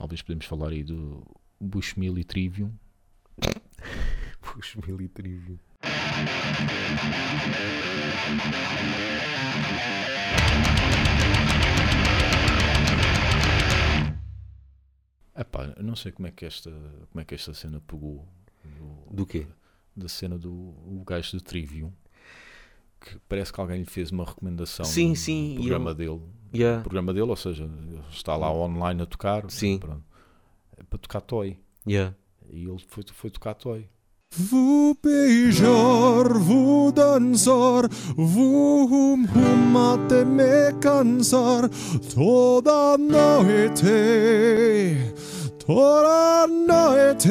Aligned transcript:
talvez 0.00 0.22
podemos 0.22 0.46
falar 0.46 0.70
aí 0.70 0.82
do 0.82 1.22
Bushmill 1.60 2.16
e 2.18 2.24
Trivium. 2.24 2.72
Bushmill 4.56 4.98
e 5.02 5.08
Trivium. 5.08 5.58
Epá, 15.36 15.74
não 15.80 15.94
sei 15.96 16.12
como 16.12 16.26
é 16.28 16.30
que 16.30 16.44
esta, 16.44 16.70
como 17.10 17.20
é 17.20 17.24
que 17.24 17.34
esta 17.34 17.54
cena 17.54 17.80
pegou. 17.80 18.26
Do, 19.08 19.14
Do 19.16 19.26
quê? 19.26 19.46
Da 19.96 20.08
cena 20.08 20.38
do 20.38 20.50
o 20.52 21.02
gajo 21.06 21.32
do 21.36 21.40
Trivium. 21.42 21.92
Que 23.00 23.18
parece 23.28 23.52
que 23.52 23.60
alguém 23.60 23.78
lhe 23.80 23.86
fez 23.86 24.10
uma 24.10 24.24
recomendação 24.24 24.84
Sim, 24.84 25.10
no 25.10 25.16
sim, 25.16 25.54
programa 25.56 25.90
eu- 25.90 25.94
dele. 25.94 26.20
Yeah. 26.54 26.78
No 26.78 26.82
programa 26.84 27.12
dele, 27.12 27.30
ou 27.30 27.36
seja, 27.36 27.64
ele 27.64 28.00
está 28.10 28.36
lá 28.36 28.52
online 28.52 29.02
a 29.02 29.06
tocar. 29.06 29.48
Sim. 29.50 29.78
pronto. 29.78 30.02
É 30.76 30.82
para 30.82 30.98
tocar 30.98 31.20
toy. 31.20 31.56
Yeah. 31.86 32.14
E 32.50 32.64
ele 32.64 32.78
foi, 32.88 33.04
foi 33.12 33.30
tocar 33.30 33.54
toy. 33.54 33.88
Wo 34.50 34.96
beijar, 35.02 36.32
wo 36.46 36.92
dansar, 36.92 37.88
wo 38.16 38.84
hum 38.86 39.24
hum 39.24 39.92
até 39.92 40.24
me 40.24 40.72
cansar, 40.80 41.68
toda 42.14 42.96
noite, 42.96 43.84
toda 45.66 46.46
noite. 46.46 47.28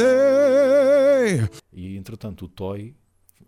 E 1.72 1.95
entretanto 1.98 2.45
o 2.45 2.50
Toy 2.50 2.94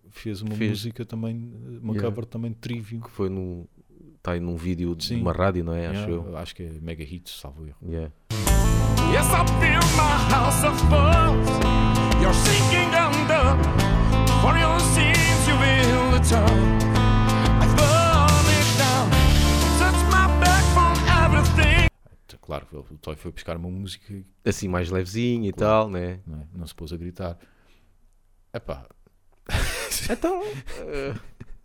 fez 0.09 0.41
uma 0.41 0.55
Fez. 0.55 0.69
música 0.71 1.05
também, 1.05 1.51
uma 1.81 1.93
Yeah. 1.93 2.03
cover 2.09 2.25
também 2.25 2.51
de 2.51 2.57
Trivium. 2.57 3.01
Que 3.01 3.09
foi 3.11 3.29
no. 3.29 3.67
Está 4.21 4.33
aí 4.33 4.39
num 4.39 4.55
vídeo 4.55 4.95
de 4.95 5.05
Sim. 5.05 5.19
uma 5.21 5.31
rádio, 5.33 5.63
não 5.63 5.73
é? 5.73 5.87
Acho 5.87 6.01
Yeah, 6.07 6.29
eu. 6.29 6.37
acho 6.37 6.55
que 6.55 6.61
é 6.61 6.69
Mega 6.79 7.03
Hits, 7.03 7.39
salvo 7.39 7.65
erro. 7.65 7.77
Yeah. 7.83 8.11
Yes, 9.11 9.25
I 9.33 9.43
feel 9.59 9.81
my 9.97 10.31
house 10.31 10.63
of 10.63 10.77
fuzz. 10.81 11.49
You're 12.21 12.33
sinking 12.35 12.93
under. 12.93 13.57
For 14.41 14.55
your 14.59 14.79
sins, 14.79 15.47
you 15.47 15.55
will 15.57 16.11
return. 16.13 16.77
I 17.59 17.65
burn 17.73 18.45
it 18.53 18.69
down. 18.77 19.09
Touch 19.79 20.01
my 20.11 20.27
back 20.39 20.63
from 20.75 20.93
everything. 21.25 21.87
Claro, 22.43 22.67
o 22.91 22.97
Toy 22.99 23.15
foi 23.15 23.31
buscar 23.31 23.57
uma 23.57 23.69
música 23.71 24.23
Assim 24.45 24.67
mais 24.67 24.91
levezinho 24.91 25.45
e 25.45 25.51
tal, 25.53 25.89
né? 25.89 26.19
não, 26.27 26.41
é? 26.41 26.47
não 26.53 26.67
se 26.67 26.75
pôs 26.75 26.93
a 26.93 26.97
gritar. 26.97 27.39
Epá, 28.53 28.85
Então. 30.11 30.43
eh, 30.77 31.13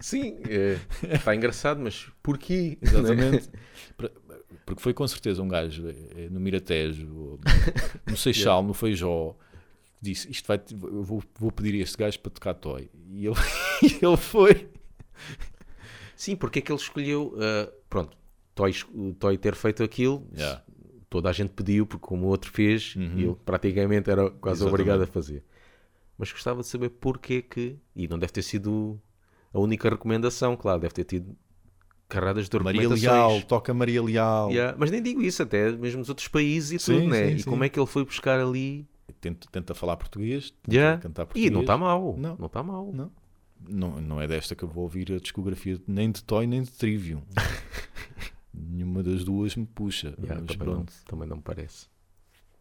sim, 0.01 0.39
eh, 0.49 0.79
está 1.15 1.35
engraçado, 1.35 1.81
mas 1.81 2.09
porquê? 2.23 2.79
exatamente. 2.81 3.49
Porque 4.65 4.83
foi 4.83 4.93
com 4.93 5.07
certeza 5.07 5.41
um 5.43 5.49
gajo 5.49 5.89
eh, 5.89 6.29
no 6.29 6.41
Miratejo, 6.41 7.39
no 8.07 8.17
Seixal, 8.17 8.65
no 8.65 8.75
Feijó, 8.75 9.37
que 9.99 10.03
disse: 10.03 10.29
Isto 10.31 10.49
vai, 10.49 10.61
eu 10.83 11.03
vou, 11.05 11.23
vou 11.39 11.53
pedir 11.53 11.75
a 11.79 11.83
este 11.85 11.97
gajo 11.97 12.19
para 12.19 12.31
tocar 12.33 12.55
Toy. 12.55 12.91
E 13.11 13.27
ele, 13.27 13.37
ele 14.03 14.17
foi. 14.17 14.69
Sim, 16.17 16.35
porque 16.35 16.59
é 16.59 16.63
que 16.63 16.73
ele 16.73 16.81
escolheu. 16.81 17.35
eh, 17.39 17.73
pronto, 17.89 18.17
Toy, 18.57 18.73
Toy 19.21 19.39
ter 19.39 19.55
feito 19.55 19.83
aquilo, 19.85 20.27
Yeah. 20.37 20.63
toda 21.09 21.29
a 21.29 21.33
gente 21.33 21.51
pediu, 21.53 21.87
porque 21.87 22.05
como 22.07 22.27
o 22.27 22.29
outro 22.31 22.51
fez, 22.51 22.97
Uhum. 22.97 23.19
ele 23.19 23.37
praticamente 23.45 24.11
era 24.11 24.31
quase 24.31 24.59
Exatamente. 24.63 24.69
obrigado 24.81 25.03
a 25.03 25.07
fazer. 25.07 25.45
Mas 26.19 26.33
gostava 26.33 26.61
de 26.63 26.67
saber 26.67 26.89
porquê 26.91 27.41
que. 27.43 27.77
E 27.95 28.09
não 28.09 28.19
deve 28.19 28.33
ter 28.33 28.43
sido 28.43 29.01
a 29.57 29.61
única 29.61 29.89
recomendação, 29.89 30.57
claro, 30.57 30.81
deve 30.81 30.93
ter 30.95 31.05
tido 31.05 31.35
carradas 32.09 32.49
de 32.49 32.59
Maria. 32.59 32.89
Leal, 32.89 33.43
toca 33.43 33.73
Maria 33.75 34.03
Leal. 34.03 34.51
Yeah, 34.51 34.77
Mas 34.79 34.91
nem 34.91 35.03
digo 35.03 35.23
isso, 35.23 35.43
até 35.43 35.73
mesmo 35.73 36.01
nos 36.01 36.09
outros 36.09 36.29
países 36.29 36.73
e 36.73 36.85
Sim, 36.85 37.01
tudo, 37.01 37.09
né? 37.11 37.29
sim, 37.31 37.35
e 37.37 37.43
sim. 37.43 37.51
como 37.51 37.65
é 37.65 37.69
que 37.69 37.79
ele 37.79 37.87
foi 37.87 38.05
buscar 38.05 38.39
ali. 38.39 38.87
Tenta, 39.21 39.49
tenta 39.51 39.75
falar 39.75 39.97
português, 39.97 40.51
tenta 40.63 40.75
Yeah. 40.77 41.01
cantar 41.01 41.27
português. 41.27 41.47
E 41.47 41.51
não 41.51 41.63
está 41.63 41.77
mal, 41.79 42.15
Não. 42.19 42.37
não 42.37 42.47
está 42.47 42.63
mal. 42.63 42.93
Não. 42.93 43.11
Não, 43.69 44.01
não 44.01 44.21
é 44.21 44.27
desta 44.29 44.55
que 44.55 44.63
eu 44.63 44.69
vou 44.69 44.85
ouvir 44.85 45.11
a 45.13 45.19
discografia 45.19 45.81
nem 45.89 46.11
de 46.11 46.23
Toy 46.23 46.47
nem 46.47 46.63
de 46.63 46.71
Trivium. 46.71 47.23
Nenhuma 48.53 49.03
das 49.03 49.25
duas 49.25 49.57
me 49.57 49.67
puxa. 49.67 50.15
Yeah, 50.23 50.43
mas 50.47 50.57
também, 50.57 50.59
não, 50.69 50.75
pronto. 50.75 50.93
também 51.07 51.29
não 51.29 51.37
me 51.37 51.43
parece. 51.43 51.87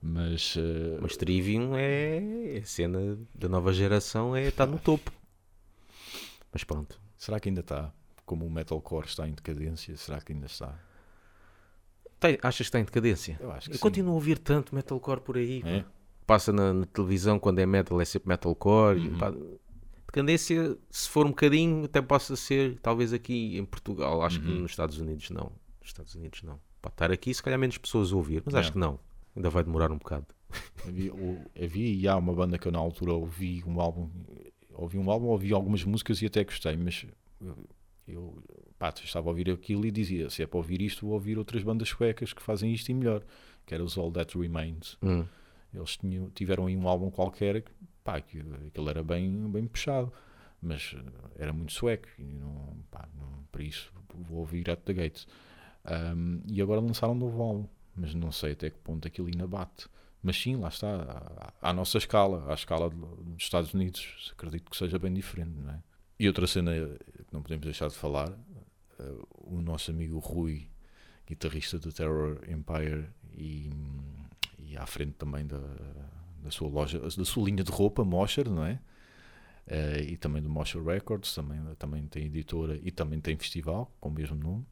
Mas, 0.01 0.55
eh, 0.57 0.97
Mas 1.01 1.17
Trivium 1.17 1.75
é, 1.75 2.55
é 2.55 2.59
a 2.59 2.65
cena 2.65 3.17
da 3.33 3.49
nova 3.49 3.73
geração, 3.73 4.35
é 4.35 4.47
está 4.47 4.65
no 4.65 4.77
topo. 4.79 5.11
Mas 6.55 6.63
pronto. 6.63 7.01
será 7.17 7.37
que 7.37 7.49
ainda 7.49 7.59
está? 7.59 7.91
Como 8.25 8.45
o 8.45 8.49
metalcore 8.49 9.05
está 9.07 9.27
em 9.27 9.33
decadência, 9.33 9.95
será 9.97 10.21
que 10.21 10.31
ainda 10.31 10.45
está? 10.45 10.73
Tem- 12.17 12.39
achas 12.41 12.57
que 12.57 12.63
está 12.63 12.79
em 12.79 12.85
decadência? 12.85 13.37
Eu 13.41 13.51
acho 13.51 13.67
que 13.69 13.73
Eu 13.75 13.77
sim. 13.77 13.81
continuo 13.81 14.11
a 14.11 14.15
ouvir 14.15 14.39
tanto 14.39 14.73
metalcore 14.73 15.19
por 15.19 15.35
aí. 15.37 15.61
É? 15.65 15.83
Passa 16.25 16.53
na, 16.53 16.73
na 16.73 16.85
televisão 16.85 17.37
quando 17.37 17.59
é 17.59 17.65
metal, 17.65 17.99
é 17.99 18.05
sempre 18.05 18.29
metalcore. 18.29 18.99
Uhum. 19.09 19.17
pá, 19.17 19.33
decadência, 20.07 20.77
se 20.89 21.09
for 21.09 21.25
um 21.25 21.29
bocadinho, 21.29 21.83
até 21.83 22.01
possa 22.01 22.37
ser, 22.37 22.79
talvez 22.79 23.11
aqui 23.11 23.57
em 23.57 23.65
Portugal. 23.65 24.21
Acho 24.23 24.39
Uhum. 24.39 24.45
que 24.45 24.59
nos 24.61 24.71
Estados 24.71 24.97
Unidos 24.97 25.29
não. 25.29 25.51
Nos 25.81 25.89
Estados 25.89 26.15
Unidos 26.15 26.41
não. 26.41 26.57
Pode 26.81 26.93
estar 26.93 27.11
aqui, 27.11 27.33
se 27.33 27.43
calhar 27.43 27.59
menos 27.59 27.77
pessoas 27.77 28.13
a 28.13 28.15
ouvir, 28.15 28.41
mas 28.45 28.55
É. 28.55 28.59
acho 28.59 28.71
que 28.71 28.77
não. 28.79 28.97
Ainda 29.35 29.49
vai 29.49 29.61
demorar 29.63 29.91
um 29.91 29.97
bocado. 29.97 30.25
Havia, 30.87 31.11
havia 31.61 31.93
e 31.93 32.07
há 32.07 32.15
uma 32.15 32.33
banda 32.33 32.57
que 32.57 32.65
eu 32.65 32.71
na 32.71 32.79
altura 32.79 33.11
ouvi 33.13 33.61
um 33.67 33.81
álbum, 33.81 34.09
ouvi 34.75 34.97
um 34.97 35.09
álbum, 35.09 35.27
ouvi 35.27 35.53
algumas 35.53 35.83
músicas 35.83 36.21
e 36.21 36.25
até 36.25 36.43
gostei, 36.43 36.75
mas 36.77 37.05
eu, 38.07 38.43
pá, 38.77 38.93
estava 39.03 39.27
a 39.27 39.31
ouvir 39.31 39.49
aquilo 39.49 39.85
e 39.85 39.91
dizia: 39.91 40.29
se 40.29 40.43
é 40.43 40.47
para 40.47 40.57
ouvir 40.57 40.81
isto, 40.81 41.05
vou 41.05 41.13
ouvir 41.13 41.37
outras 41.37 41.63
bandas 41.63 41.89
suecas 41.89 42.33
que 42.33 42.41
fazem 42.41 42.71
isto 42.73 42.89
e 42.89 42.93
melhor, 42.93 43.23
que 43.65 43.73
era 43.73 43.83
os 43.83 43.97
All 43.97 44.11
That 44.11 44.37
Remains. 44.37 44.97
Hum. 45.01 45.25
Eles 45.73 45.97
tinham, 45.97 46.29
tiveram 46.29 46.67
aí 46.67 46.77
um 46.77 46.87
álbum 46.87 47.09
qualquer, 47.09 47.61
que, 47.61 47.71
pá, 48.03 48.21
que 48.21 48.39
aquilo 48.67 48.89
era 48.89 49.03
bem, 49.03 49.49
bem 49.49 49.67
puxado, 49.67 50.11
mas 50.61 50.95
eh, 50.95 51.43
era 51.43 51.51
muito 51.51 51.73
sueco 51.73 52.07
e 52.17 52.23
não, 52.23 52.77
pá, 52.89 53.09
não, 53.17 53.43
para 53.51 53.61
isso 53.61 53.91
vou 54.13 54.39
ouvir 54.39 54.69
At 54.69 54.81
the 54.81 54.93
Gates. 54.93 55.27
Um, 55.85 56.41
e 56.47 56.61
agora 56.61 56.79
lançaram 56.79 57.13
um 57.13 57.17
novo 57.17 57.41
álbum, 57.41 57.67
mas 57.95 58.13
não 58.15 58.31
sei 58.31 58.53
até 58.53 58.69
que 58.69 58.77
ponto 58.79 59.07
aquilo 59.07 59.27
ainda 59.27 59.45
bate. 59.45 59.87
Mas 60.25 60.41
sim, 60.41 60.55
lá 60.55 60.69
está, 60.69 61.53
à, 61.61 61.69
à 61.69 61.71
nossa 61.71 61.99
escala, 61.99 62.51
à 62.51 62.55
escala 62.55 62.89
dos 62.89 63.43
Estados 63.43 63.75
Unidos, 63.75 64.33
acredito 64.35 64.71
que 64.71 64.75
seja 64.75 64.97
bem 64.97 65.13
diferente, 65.13 65.51
não 65.51 65.71
é? 65.71 65.79
E 66.19 66.27
outra 66.27 66.47
cena 66.47 66.71
que 66.71 67.31
não 67.31 67.43
podemos 67.43 67.63
deixar 67.63 67.89
de 67.89 67.93
falar, 67.93 68.31
eh, 68.99 69.13
o 69.33 69.61
nosso 69.61 69.91
amigo 69.91 70.17
Rui, 70.17 70.67
guitarrista 71.27 71.77
do 71.77 71.93
Terror 71.93 72.39
Empire 72.47 73.05
e, 73.37 73.69
e 74.57 74.75
à 74.75 74.87
frente 74.87 75.11
também 75.11 75.45
da, 75.45 75.61
da 76.41 76.49
sua 76.49 76.69
loja, 76.69 76.97
da 76.97 77.25
sua 77.25 77.45
linha 77.45 77.63
de 77.63 77.71
roupa, 77.71 78.03
Mosher, 78.03 78.49
não 78.49 78.65
é? 78.65 78.79
Eh, 79.67 80.05
e 80.09 80.17
também 80.17 80.41
do 80.41 80.49
Mosher 80.49 80.83
Records, 80.83 81.35
também, 81.35 81.61
também 81.77 82.07
tem 82.07 82.25
editora 82.25 82.79
e 82.81 82.89
também 82.89 83.21
tem 83.21 83.37
festival 83.37 83.95
com 83.99 84.09
o 84.09 84.11
mesmo 84.11 84.35
nome, 84.35 84.65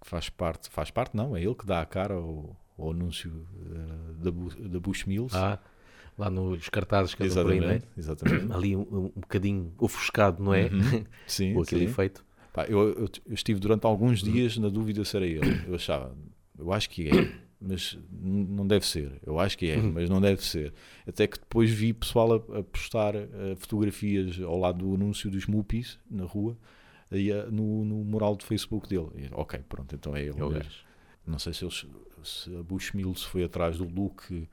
que 0.00 0.08
faz 0.08 0.30
parte, 0.30 0.70
faz 0.70 0.90
parte 0.90 1.14
não, 1.14 1.36
é 1.36 1.42
ele 1.42 1.54
que 1.54 1.66
dá 1.66 1.82
a 1.82 1.86
cara 1.86 2.14
ao, 2.14 2.56
ao 2.78 2.90
anúncio 2.92 3.32
eh, 3.70 4.24
da, 4.24 4.68
da 4.68 4.80
Bush 4.80 5.04
Mills. 5.04 5.36
Ah, 5.36 5.58
lá 6.16 6.30
nos 6.30 6.68
cartazes 6.68 7.14
que 7.14 7.22
andam 7.24 7.44
por 7.44 7.52
aí, 7.52 7.58
é? 7.64 7.82
exatamente. 7.96 8.50
Ali 8.54 8.74
um, 8.76 8.80
um 9.16 9.20
bocadinho 9.20 9.72
ofuscado, 9.78 10.42
não 10.42 10.54
é? 10.54 10.66
Uhum. 10.66 11.04
Sim, 11.26 11.54
Com 11.54 11.62
aquele 11.62 11.84
sim. 11.86 11.90
efeito. 11.90 12.24
Pá, 12.52 12.64
eu, 12.66 12.78
eu- 12.90 13.08
eu 13.26 13.34
estive 13.34 13.60
durante 13.60 13.84
alguns 13.86 14.22
dias 14.22 14.56
na 14.56 14.68
dúvida 14.68 15.04
se 15.04 15.16
era 15.16 15.26
ele. 15.26 15.62
Eu 15.66 15.74
achava, 15.74 16.16
eu 16.58 16.72
acho 16.72 16.88
que 16.90 17.08
é, 17.08 17.12
mas 17.60 17.96
não 18.10 18.66
deve 18.66 18.86
ser. 18.86 19.12
Eu 19.24 19.38
acho 19.38 19.56
que 19.58 19.66
é, 19.70 19.76
mas 19.80 20.08
não 20.10 20.20
deve 20.20 20.42
ser. 20.44 20.72
Até 21.06 21.26
que 21.26 21.38
depois 21.38 21.70
vi 21.70 21.92
pessoal 21.92 22.32
a, 22.32 22.58
a 22.58 22.62
postar 22.64 23.14
eh, 23.14 23.28
fotografias 23.58 24.40
ao 24.40 24.58
lado 24.58 24.78
do 24.78 24.94
anúncio 24.94 25.30
dos 25.30 25.46
Muppies 25.46 25.98
na 26.10 26.24
rua, 26.24 26.56
aí, 27.10 27.30
eh, 27.30 27.46
no, 27.50 27.84
no 27.84 27.96
mural 28.04 28.34
do 28.34 28.44
Facebook 28.44 28.88
dele. 28.88 29.08
E, 29.16 29.28
ok, 29.32 29.60
pronto, 29.68 29.94
então 29.94 30.16
é 30.16 30.22
ele. 30.22 30.34
É 30.40 30.42
o 30.42 30.46
o 30.48 30.50
gajo. 30.50 30.70
Não 31.28 31.38
sei 31.38 31.52
se, 31.52 31.64
eles, 31.64 31.86
se 32.24 32.56
a 32.56 32.62
Bushmill 32.62 33.14
se 33.14 33.26
foi 33.26 33.44
atrás 33.44 33.76
do 33.76 33.84
look 33.84 34.48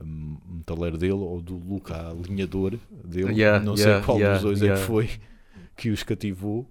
hum, 0.00 0.36
metaleiro 0.46 0.98
dele 0.98 1.12
ou 1.12 1.40
do 1.40 1.56
look 1.56 1.90
à 1.90 2.10
alinhador 2.10 2.78
dele. 3.04 3.32
Yeah, 3.32 3.64
não 3.64 3.74
yeah, 3.74 3.98
sei 3.98 4.04
qual 4.04 4.18
yeah, 4.18 4.38
dos 4.38 4.42
dois 4.42 4.62
é 4.62 4.74
que 4.74 4.80
foi 4.80 5.10
que 5.76 5.90
os 5.90 6.02
cativou. 6.02 6.68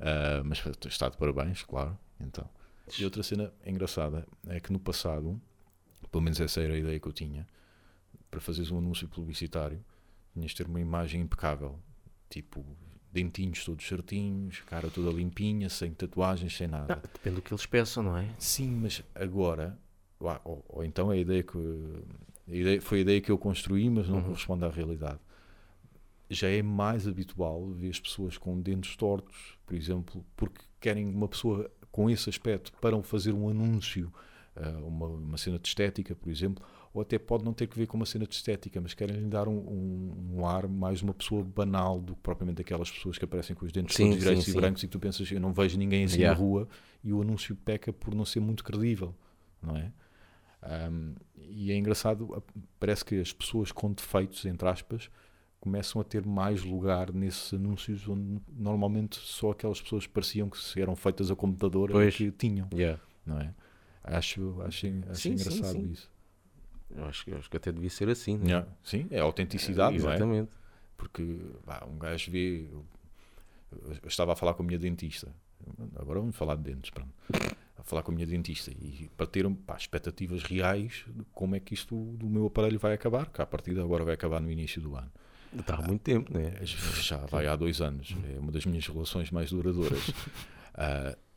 Ah, 0.00 0.42
mas 0.44 0.62
está 0.86 1.08
de 1.08 1.16
parabéns, 1.16 1.62
claro. 1.62 1.96
Então. 2.20 2.48
E 2.98 3.04
outra 3.04 3.22
cena 3.22 3.52
engraçada 3.64 4.26
é 4.48 4.58
que 4.58 4.72
no 4.72 4.80
passado, 4.80 5.40
pelo 6.10 6.22
menos 6.22 6.40
essa 6.40 6.60
era 6.60 6.74
a 6.74 6.78
ideia 6.78 6.98
que 6.98 7.06
eu 7.06 7.12
tinha, 7.12 7.46
para 8.30 8.40
fazeres 8.40 8.70
um 8.70 8.78
anúncio 8.78 9.08
publicitário, 9.08 9.84
tinhas 10.32 10.50
de 10.50 10.56
ter 10.56 10.66
uma 10.66 10.80
imagem 10.80 11.20
impecável, 11.20 11.78
tipo 12.28 12.64
dentinhos 13.12 13.64
todos 13.64 13.86
certinhos, 13.86 14.60
cara 14.66 14.88
toda 14.90 15.10
limpinha, 15.10 15.68
sem 15.68 15.92
tatuagens, 15.92 16.56
sem 16.56 16.68
nada. 16.68 16.94
Ah, 17.02 17.08
depende 17.12 17.36
do 17.36 17.42
que 17.42 17.52
eles 17.52 17.66
pensam, 17.66 18.02
não 18.02 18.16
é? 18.16 18.28
Sim, 18.38 18.70
mas 18.82 19.02
agora, 19.14 19.76
ou, 20.44 20.64
ou- 20.68 20.84
então 20.84 21.10
é 21.12 21.16
a 21.16 21.18
ideia 21.18 21.42
que 21.42 21.58
a 22.48 22.54
ideia, 22.54 22.80
foi 22.80 22.98
a 22.98 23.00
ideia 23.02 23.20
que 23.20 23.30
eu 23.30 23.38
construí, 23.38 23.88
mas 23.90 24.08
não 24.08 24.16
Uhum. 24.16 24.22
corresponde 24.24 24.64
à 24.64 24.68
realidade. 24.70 25.18
Já 26.28 26.48
é 26.48 26.62
mais 26.62 27.08
habitual 27.08 27.66
ver 27.72 27.90
as 27.90 27.98
pessoas 27.98 28.38
com 28.38 28.60
dentes 28.60 28.94
tortos, 28.96 29.58
por 29.66 29.74
exemplo, 29.74 30.24
porque 30.36 30.62
querem 30.80 31.08
uma 31.08 31.26
pessoa 31.26 31.68
com 31.90 32.08
esse 32.08 32.30
aspecto 32.30 32.72
para 32.80 33.00
fazer 33.02 33.32
um 33.32 33.48
anúncio, 33.48 34.12
ah, 34.54 34.78
uma, 34.84 35.06
uma 35.06 35.36
cena 35.36 35.58
de 35.58 35.66
estética, 35.66 36.14
por 36.14 36.30
exemplo, 36.30 36.64
ou 36.92 37.02
até 37.02 37.18
pode 37.18 37.44
não 37.44 37.52
ter 37.52 37.66
que 37.68 37.76
ver 37.78 37.86
com 37.86 37.96
uma 37.96 38.06
cena 38.06 38.26
de 38.26 38.34
estética, 38.34 38.80
mas 38.80 38.94
querem 38.94 39.16
lhe 39.16 39.26
dar 39.28 39.46
um, 39.46 39.52
um, 39.58 40.36
um 40.38 40.46
ar 40.46 40.66
mais 40.66 41.02
uma 41.02 41.14
pessoa 41.14 41.44
banal 41.44 42.00
do 42.00 42.14
que 42.16 42.20
propriamente 42.20 42.60
aquelas 42.62 42.90
pessoas 42.90 43.16
que 43.16 43.24
aparecem 43.24 43.54
com 43.54 43.64
os 43.64 43.70
dentes 43.72 43.94
Sim, 43.96 44.06
todos 44.06 44.18
direitos 44.18 44.44
sim, 44.44 44.50
e 44.50 44.54
sim. 44.54 44.60
brancos 44.60 44.82
e 44.82 44.88
tu 44.88 44.98
pensas, 44.98 45.30
eu 45.30 45.40
não 45.40 45.52
vejo 45.52 45.78
ninguém 45.78 46.04
assim 46.04 46.18
Yeah. 46.18 46.36
na 46.38 46.44
rua 46.44 46.68
e 47.04 47.12
o 47.12 47.22
anúncio 47.22 47.54
peca 47.54 47.92
por 47.92 48.14
não 48.14 48.24
ser 48.24 48.40
muito 48.40 48.64
credível, 48.64 49.14
não 49.62 49.76
é? 49.76 49.92
Um, 50.90 51.14
e 51.36 51.70
é 51.72 51.76
engraçado, 51.76 52.42
parece 52.78 53.04
que 53.04 53.18
as 53.20 53.32
pessoas 53.32 53.72
com 53.72 53.92
defeitos, 53.92 54.44
entre 54.44 54.68
aspas, 54.68 55.08
começam 55.60 56.00
a 56.00 56.04
ter 56.04 56.26
mais 56.26 56.62
lugar 56.62 57.12
nesses 57.12 57.54
anúncios 57.54 58.06
onde 58.08 58.40
normalmente 58.52 59.16
só 59.16 59.52
aquelas 59.52 59.80
pessoas 59.80 60.06
pareciam 60.06 60.50
que 60.50 60.58
eram 60.80 60.96
feitas 60.96 61.30
a 61.30 61.36
computador 61.36 61.90
Pois. 61.92 62.16
que 62.16 62.30
tinham, 62.32 62.68
Yeah. 62.74 63.00
não 63.24 63.38
é? 63.38 63.54
Acho, 64.02 64.60
acho, 64.62 64.66
acho 64.66 64.80
Sim, 64.80 65.02
sim, 65.14 65.32
engraçado 65.32 65.72
sim. 65.78 65.90
isso. 65.92 66.10
Eu 66.96 67.04
acho, 67.06 67.28
eu 67.30 67.38
acho 67.38 67.50
que 67.50 67.56
até 67.56 67.70
devia 67.72 67.90
ser 67.90 68.08
assim. 68.08 68.36
né? 68.38 68.46
Yeah. 68.46 68.68
Sim, 68.82 69.06
é 69.10 69.20
a 69.20 69.22
autenticidade, 69.22 69.94
é? 69.94 69.98
Exatamente. 69.98 70.50
Porque 70.96 71.38
pá, 71.64 71.86
um 71.90 71.98
gajo 71.98 72.30
vê. 72.30 72.66
Eu, 72.72 72.84
estava 74.06 74.32
a 74.32 74.36
falar 74.36 74.54
com 74.54 74.62
a 74.62 74.66
minha 74.66 74.78
dentista. 74.78 75.28
Agora 75.96 76.20
vamos 76.20 76.36
falar 76.36 76.56
de 76.56 76.62
dentes. 76.62 76.90
Pronto. 76.90 77.10
A 77.78 77.82
falar 77.82 78.02
com 78.02 78.10
a 78.10 78.14
minha 78.14 78.26
dentista 78.26 78.70
e 78.70 79.08
para 79.16 79.26
ter 79.26 79.48
pá, 79.66 79.76
expectativas 79.76 80.42
reais 80.42 81.04
de 81.08 81.24
como 81.32 81.54
é 81.54 81.60
que 81.60 81.72
isto 81.72 81.94
do 82.16 82.26
meu 82.26 82.46
aparelho 82.46 82.78
vai 82.78 82.92
acabar, 82.92 83.30
que 83.30 83.40
a 83.40 83.46
partir 83.46 83.72
de 83.72 83.80
agora 83.80 84.04
vai 84.04 84.14
acabar 84.14 84.40
no 84.40 84.50
início 84.50 84.82
do 84.82 84.96
ano. 84.96 85.10
Está 85.58 85.76
há 85.76 85.82
muito 85.82 86.02
tempo, 86.02 86.32
né? 86.36 86.54
Já 86.62 87.18
vai 87.26 87.46
há 87.46 87.56
dois 87.56 87.80
anos. 87.80 88.14
É 88.34 88.38
uma 88.38 88.52
das 88.52 88.66
minhas 88.66 88.86
relações 88.86 89.30
mais 89.30 89.50
duradouras. 89.50 90.08
E 90.08 91.16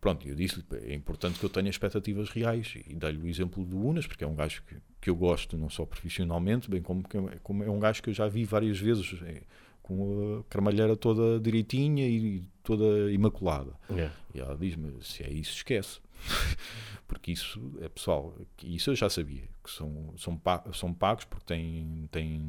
pronto, 0.00 0.26
eu 0.28 0.34
disse 0.34 0.64
é 0.84 0.94
importante 0.94 1.38
que 1.38 1.44
eu 1.44 1.50
tenha 1.50 1.68
expectativas 1.70 2.28
reais 2.30 2.74
e 2.88 2.94
dei-lhe 2.94 3.22
o 3.22 3.26
exemplo 3.28 3.64
do 3.64 3.78
Unas, 3.78 4.06
porque 4.06 4.24
é 4.24 4.26
um 4.26 4.34
gajo 4.34 4.62
que, 4.66 4.76
que 5.00 5.10
eu 5.10 5.16
gosto, 5.16 5.56
não 5.56 5.68
só 5.70 5.84
profissionalmente, 5.86 6.68
bem 6.70 6.80
como, 6.82 7.02
que 7.06 7.16
é- 7.16 7.38
como 7.42 7.62
é 7.64 7.70
um 7.70 7.78
gajo 7.78 8.02
que 8.02 8.10
eu 8.10 8.14
já 8.14 8.26
vi 8.28 8.44
várias 8.44 8.78
vezes 8.78 9.20
é, 9.22 9.42
com 9.82 10.38
a 10.40 10.44
carmalheira 10.52 10.96
toda 10.96 11.40
direitinha 11.40 12.06
e 12.08 12.42
toda 12.62 13.10
imaculada. 13.12 13.72
Yeah. 13.90 14.14
E 14.34 14.40
ela 14.40 14.56
diz-me: 14.56 14.92
se 15.02 15.22
é 15.22 15.30
isso, 15.32 15.56
esquece. 15.56 16.00
porque 17.08 17.32
isso 17.32 17.60
é 17.80 17.88
pessoal, 17.88 18.34
isso 18.62 18.90
eu 18.90 18.94
já 18.96 19.10
sabia, 19.10 19.42
que 19.62 19.70
são, 19.70 20.14
são, 20.16 20.40
são 20.72 20.94
pagos 20.94 21.24
porque 21.24 21.44
têm, 21.46 22.08
têm, 22.12 22.46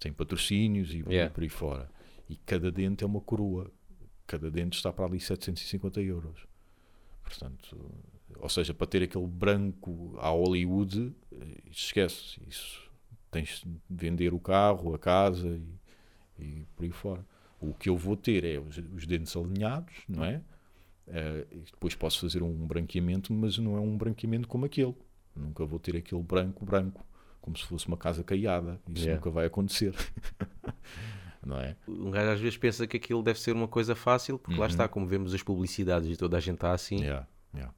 têm 0.00 0.12
patrocínios 0.12 0.92
e 0.92 1.04
Yeah. 1.08 1.32
por 1.32 1.42
aí 1.42 1.48
fora. 1.48 1.88
E 2.28 2.36
cada 2.36 2.70
dente 2.72 3.04
é 3.04 3.06
uma 3.06 3.20
coroa. 3.20 3.70
Cada 4.26 4.50
dente 4.50 4.76
está 4.76 4.92
para 4.92 5.04
ali 5.04 5.20
750 5.20 6.00
euros. 6.00 6.46
Portanto, 7.22 7.76
ou 8.38 8.48
seja, 8.48 8.72
para 8.74 8.86
ter 8.86 9.02
aquele 9.02 9.26
branco 9.26 10.14
à 10.18 10.28
Hollywood, 10.28 11.14
eh, 11.32 11.62
esquece. 11.70 12.40
Isso 12.48 12.82
tens 13.30 13.62
de 13.64 13.80
vender 13.88 14.32
o 14.32 14.38
carro, 14.40 14.94
a 14.94 14.98
casa 14.98 15.48
e, 16.38 16.42
e 16.42 16.66
por 16.76 16.84
aí 16.84 16.90
fora. 16.90 17.24
O 17.60 17.72
que 17.74 17.88
eu 17.88 17.96
vou 17.96 18.16
ter 18.16 18.44
é 18.44 18.58
os, 18.58 18.76
os 18.94 19.06
dentes 19.06 19.34
alinhados, 19.36 19.94
não 20.08 20.24
é? 20.24 20.40
E 21.50 21.60
depois 21.70 21.94
posso 21.94 22.20
fazer 22.20 22.42
um 22.42 22.66
branqueamento, 22.66 23.32
mas 23.32 23.58
não 23.58 23.76
é 23.76 23.80
um 23.80 23.96
branqueamento 23.96 24.48
como 24.48 24.64
aquele. 24.64 24.94
Nunca 25.36 25.64
vou 25.64 25.78
ter 25.78 25.96
aquele 25.96 26.22
branco 26.22 26.64
branco, 26.64 27.04
como 27.40 27.56
se 27.56 27.64
fosse 27.64 27.86
uma 27.88 27.96
casa 27.96 28.22
caiada. 28.24 28.80
Isso 28.88 29.04
Yeah. 29.04 29.16
nunca 29.16 29.30
vai 29.30 29.46
acontecer. 29.46 29.94
não 31.44 31.58
é? 31.58 31.76
Um 31.88 32.10
gajo 32.10 32.30
às 32.30 32.40
vezes 32.40 32.56
pensa 32.58 32.86
que 32.86 32.96
aquilo 32.96 33.22
deve 33.22 33.38
ser 33.40 33.52
uma 33.52 33.68
coisa 33.68 33.94
fácil, 33.94 34.38
porque 34.38 34.58
lá 34.58 34.66
está, 34.66 34.88
como 34.88 35.06
vemos 35.06 35.34
as 35.34 35.42
publicidades 35.42 36.08
e 36.10 36.16
toda 36.16 36.36
a 36.36 36.40
gente 36.40 36.54
está 36.56 36.72
assim. 36.72 36.96
Uhum. 36.96 37.02
Yeah, 37.04 37.26
yeah. 37.54 37.74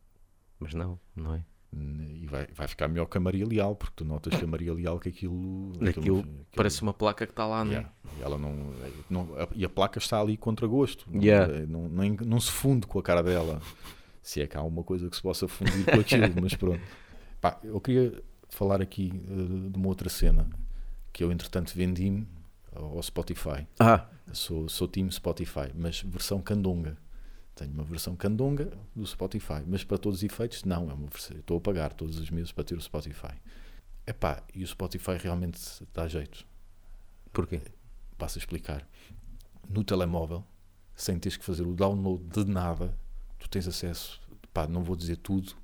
Mas 0.58 0.74
não, 0.74 0.98
não 1.14 1.34
é? 1.34 1.44
E 1.78 2.26
vai, 2.26 2.46
vai 2.54 2.66
ficar 2.68 2.88
melhor 2.88 3.04
que 3.06 3.18
a 3.18 3.20
Maria 3.20 3.46
Leal, 3.46 3.76
porque 3.76 3.92
tu 3.96 4.04
notas 4.04 4.34
que 4.34 4.42
a 4.42 4.46
Maria 4.46 4.72
Leal 4.72 4.98
que 4.98 5.10
aquilo. 5.10 5.72
Aquilo 6.00 6.24
parece 6.54 6.80
uma 6.80 6.94
placa 6.94 7.26
que 7.26 7.32
está 7.32 7.46
lá, 7.46 7.62
não 7.64 7.72
é? 7.72 7.90
E 8.18 8.22
ela 8.22 8.38
não, 8.38 8.72
não- 9.10 9.28
a- 9.38 9.48
e 9.54 9.62
a 9.64 9.68
placa 9.68 9.98
está 9.98 10.18
ali 10.20 10.36
contra 10.38 10.66
gosto. 10.66 11.04
Não- 11.10 11.22
Yeah. 11.22 11.66
Não, 11.66 11.88
não, 11.88 12.04
não 12.24 12.40
se 12.40 12.50
funde 12.50 12.86
com 12.86 12.98
a 12.98 13.02
cara 13.02 13.22
dela. 13.22 13.60
Se 14.22 14.40
é 14.40 14.46
que 14.46 14.56
há 14.56 14.62
uma 14.62 14.82
coisa 14.82 15.10
que 15.10 15.16
se 15.16 15.22
possa 15.22 15.46
fundir 15.46 15.84
com 15.84 16.00
aquilo, 16.00 16.32
mas 16.40 16.54
pronto. 16.54 16.80
Pá, 17.40 17.60
eu 17.62 17.78
queria 17.80 18.22
falar 18.48 18.80
aqui 18.80 19.12
eh, 19.28 19.70
de 19.70 19.76
uma 19.76 19.88
outra 19.88 20.08
cena 20.08 20.48
que 21.12 21.22
eu, 21.22 21.30
entretanto, 21.30 21.72
vendi-me 21.76 22.26
ao 22.76 23.02
Spotify. 23.02 23.66
Ah, 23.78 24.08
Sou, 24.32 24.68
sou 24.68 24.88
time 24.88 25.10
Spotify, 25.12 25.72
mas 25.74 26.02
versão 26.02 26.40
candonga. 26.42 26.96
Tenho 27.54 27.72
uma 27.72 27.84
versão 27.84 28.14
candonga 28.16 28.70
do 28.94 29.06
Spotify, 29.06 29.62
mas 29.66 29.82
para 29.84 29.96
todos 29.98 30.18
os 30.18 30.22
efeitos, 30.24 30.64
não. 30.64 30.90
É 30.90 30.94
uma 30.94 31.06
versão, 31.06 31.36
estou 31.36 31.58
a 31.58 31.60
pagar 31.60 31.92
todos 31.92 32.18
os 32.18 32.28
meses 32.30 32.52
para 32.52 32.64
ter 32.64 32.76
o 32.76 32.80
Spotify. 32.80 33.34
Epá, 34.06 34.42
e 34.54 34.62
o 34.62 34.66
Spotify 34.66 35.16
realmente 35.18 35.58
dá 35.94 36.06
jeito. 36.06 36.46
porquê? 37.32 37.62
Passo 38.18 38.38
a 38.38 38.40
explicar. 38.40 38.86
No 39.68 39.82
telemóvel, 39.84 40.44
sem 40.94 41.18
teres 41.18 41.36
que 41.36 41.44
fazer 41.44 41.62
o 41.66 41.74
download 41.74 42.24
de 42.24 42.44
nada, 42.44 42.96
tu 43.38 43.48
tens 43.48 43.66
acesso. 43.66 44.20
Pá, 44.52 44.66
não 44.66 44.82
vou 44.82 44.96
dizer 44.96 45.16
tudo, 45.16 45.54